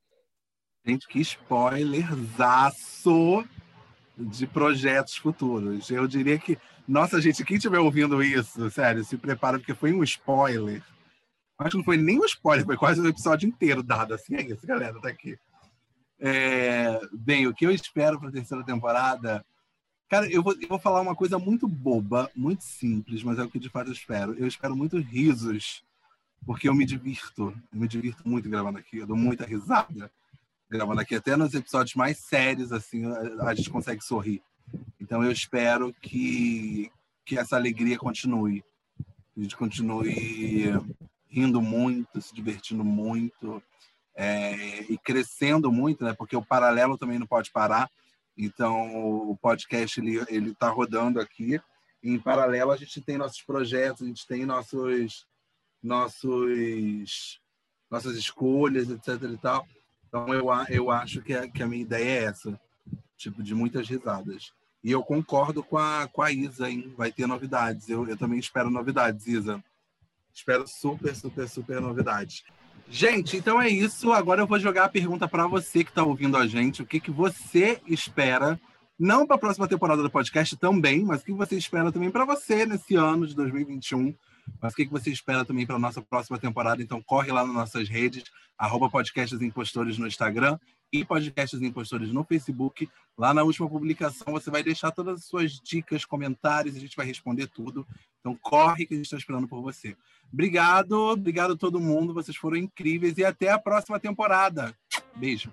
Gente, 0.85 1.09
que 1.09 1.21
spoilerzaço! 1.21 3.45
de 4.17 4.47
projetos 4.47 5.17
futuros. 5.17 5.91
Eu 5.91 6.07
diria 6.07 6.39
que, 6.39 6.59
nossa 6.87 7.21
gente, 7.21 7.45
quem 7.45 7.57
estiver 7.57 7.79
ouvindo 7.79 8.23
isso, 8.23 8.71
sério, 8.71 9.05
se 9.05 9.17
prepara, 9.17 9.59
porque 9.59 9.75
foi 9.75 9.93
um 9.93 10.03
spoiler. 10.05 10.83
Acho 11.63 11.71
que 11.73 11.77
não 11.79 11.85
foi 11.85 11.97
nem 11.97 12.19
um 12.19 12.25
spoiler, 12.25 12.65
foi 12.65 12.77
quase 12.77 13.01
um 13.01 13.07
episódio 13.07 13.49
inteiro 13.49 13.83
dado 13.83 14.15
assim. 14.15 14.35
É 14.35 14.43
isso, 14.43 14.67
galera, 14.67 15.01
tá 15.01 15.09
aqui. 15.09 15.39
É, 16.19 17.01
bem, 17.13 17.47
o 17.47 17.55
que 17.55 17.67
eu 17.67 17.71
espero 17.71 18.19
para 18.19 18.29
a 18.29 18.33
terceira 18.33 18.65
temporada. 18.65 19.45
Cara, 20.09 20.31
eu 20.31 20.43
vou, 20.43 20.55
eu 20.61 20.69
vou 20.69 20.79
falar 20.79 21.01
uma 21.01 21.17
coisa 21.17 21.39
muito 21.39 21.67
boba, 21.67 22.31
muito 22.37 22.65
simples, 22.65 23.23
mas 23.23 23.39
é 23.39 23.43
o 23.43 23.51
que 23.51 23.59
de 23.59 23.69
fato 23.69 23.89
eu 23.89 23.93
espero. 23.93 24.35
Eu 24.35 24.47
espero 24.47 24.77
muito 24.77 24.99
risos, 24.99 25.83
porque 26.45 26.69
eu 26.69 26.75
me 26.75 26.85
divirto. 26.85 27.55
Eu 27.73 27.81
me 27.81 27.89
divirto 27.89 28.29
muito 28.29 28.49
gravando 28.49 28.79
aqui, 28.79 28.99
eu 28.99 29.07
dou 29.07 29.17
muita 29.17 29.45
risada 29.45 30.11
gravando 30.73 31.03
aqui, 31.03 31.15
até 31.15 31.37
nos 31.37 31.53
episódios 31.53 31.95
mais 31.95 32.17
sérios, 32.17 32.73
assim, 32.73 33.05
a, 33.05 33.49
a 33.49 33.55
gente 33.55 33.69
consegue 33.69 34.03
sorrir. 34.03 34.43
Então 34.99 35.23
eu 35.23 35.31
espero 35.31 35.93
que, 36.01 36.91
que 37.27 37.39
essa 37.39 37.57
alegria 37.57 37.99
continue. 37.99 38.65
A 39.37 39.41
gente 39.41 39.57
continue 39.57 40.73
rindo 41.33 41.63
muito, 41.63 42.21
se 42.21 42.35
divertindo 42.35 42.85
muito 42.85 43.63
é, 44.15 44.83
e 44.83 44.99
crescendo 44.99 45.73
muito, 45.73 46.05
né? 46.05 46.13
Porque 46.13 46.37
o 46.37 46.45
paralelo 46.45 46.99
também 46.99 47.19
não 47.19 47.27
pode 47.27 47.51
parar. 47.51 47.91
Então, 48.37 48.95
o 49.31 49.37
podcast 49.39 49.99
ele 49.99 50.23
ele 50.29 50.51
está 50.51 50.69
rodando 50.69 51.19
aqui. 51.19 51.59
Em 52.03 52.19
paralelo, 52.19 52.71
a 52.71 52.77
gente 52.77 53.01
tem 53.01 53.17
nossos 53.17 53.41
projetos, 53.43 54.03
a 54.03 54.07
gente 54.07 54.27
tem 54.27 54.45
nossos 54.45 55.27
nossos 55.83 57.41
nossas 57.91 58.17
escolhas, 58.17 58.91
etc. 58.91 59.23
E 59.23 59.39
tal. 59.39 59.67
Então, 60.07 60.35
eu, 60.35 60.49
eu 60.69 60.91
acho 60.91 61.23
que 61.23 61.35
a, 61.35 61.49
que 61.49 61.63
a 61.63 61.67
minha 61.67 61.83
ideia 61.83 62.21
é 62.21 62.25
essa, 62.25 62.61
tipo 63.17 63.43
de 63.43 63.55
muitas 63.55 63.89
risadas. 63.89 64.53
E 64.85 64.91
eu 64.91 65.03
concordo 65.03 65.63
com 65.63 65.79
a, 65.79 66.09
com 66.09 66.21
a 66.21 66.31
Isa, 66.31 66.69
hein? 66.69 66.93
Vai 66.97 67.11
ter 67.13 67.27
novidades. 67.27 67.89
Eu, 67.89 68.07
eu 68.07 68.17
também 68.17 68.39
espero 68.39 68.69
novidades, 68.69 69.27
Isa. 69.27 69.63
Espero 70.35 70.65
super, 70.67 71.15
super, 71.15 71.49
super 71.49 71.81
novidades. 71.81 72.43
Gente, 72.89 73.37
então 73.37 73.61
é 73.61 73.69
isso. 73.69 74.13
Agora 74.13 74.43
eu 74.43 74.47
vou 74.47 74.59
jogar 74.59 74.85
a 74.85 74.89
pergunta 74.89 75.29
para 75.29 75.47
você 75.47 75.85
que 75.85 75.91
está 75.91 76.03
ouvindo 76.03 76.37
a 76.37 76.47
gente. 76.47 76.83
O 76.83 76.87
que, 76.87 77.01
que 77.01 77.11
você 77.11 77.81
espera, 77.87 78.61
não 78.99 79.27
para 79.27 79.37
a 79.37 79.39
próxima 79.39 79.69
temporada 79.69 80.03
do 80.03 80.11
podcast 80.11 80.57
também, 80.57 81.05
mas 81.05 81.23
o 81.23 81.25
que 81.25 81.33
você 81.33 81.57
espera 81.57 81.93
também 81.93 82.11
para 82.11 82.25
você 82.25 82.67
nesse 82.67 82.95
ano 82.95 83.27
de 83.27 83.35
2021. 83.35 84.15
Mas 84.61 84.73
o 84.73 84.77
que, 84.77 84.87
você 84.87 85.11
espera 85.11 85.45
também 85.45 85.67
para 85.67 85.77
a 85.77 85.79
nossa 85.79 86.01
próxima 86.01 86.39
temporada? 86.39 86.83
Então 86.83 87.03
corre 87.03 87.33
lá 87.33 87.45
nas 87.45 87.55
nossas 87.55 87.89
redes, 87.89 88.25
arroba 88.57 88.91
Podcasts 88.91 89.41
Impostores 89.41 89.99
no 89.99 90.07
Instagram 90.07 90.59
e 90.93 91.05
Podcasts 91.05 91.61
Impostores 91.61 92.13
no 92.13 92.25
Facebook. 92.25 92.89
Lá 93.17 93.33
na 93.35 93.43
última 93.43 93.69
publicação 93.69 94.33
você 94.33 94.51
vai 94.51 94.63
deixar 94.63 94.91
todas 94.91 95.21
as 95.21 95.25
suas 95.25 95.53
dicas, 95.53 96.05
comentários, 96.05 96.77
a 96.77 96.81
gente 96.81 96.97
vai 96.97 97.07
responder 97.07 97.47
tudo. 97.47 97.87
Então 98.21 98.37
corre 98.41 98.87
que 98.87 98.95
a 98.95 98.97
gente 98.97 99.07
está 99.07 99.17
esperando 99.17 99.49
por 99.49 99.61
você. 99.61 99.97
Obrigado, 100.33 100.93
obrigado 100.93 101.55
a 101.55 101.57
todo 101.57 101.81
mundo, 101.81 102.15
vocês 102.15 102.37
foram 102.37 102.57
incríveis 102.57 103.19
e 103.19 103.25
até 103.25 103.51
a 103.51 103.59
próxima 103.59 103.99
temporada. 103.99 104.75
Beijo. 105.17 105.53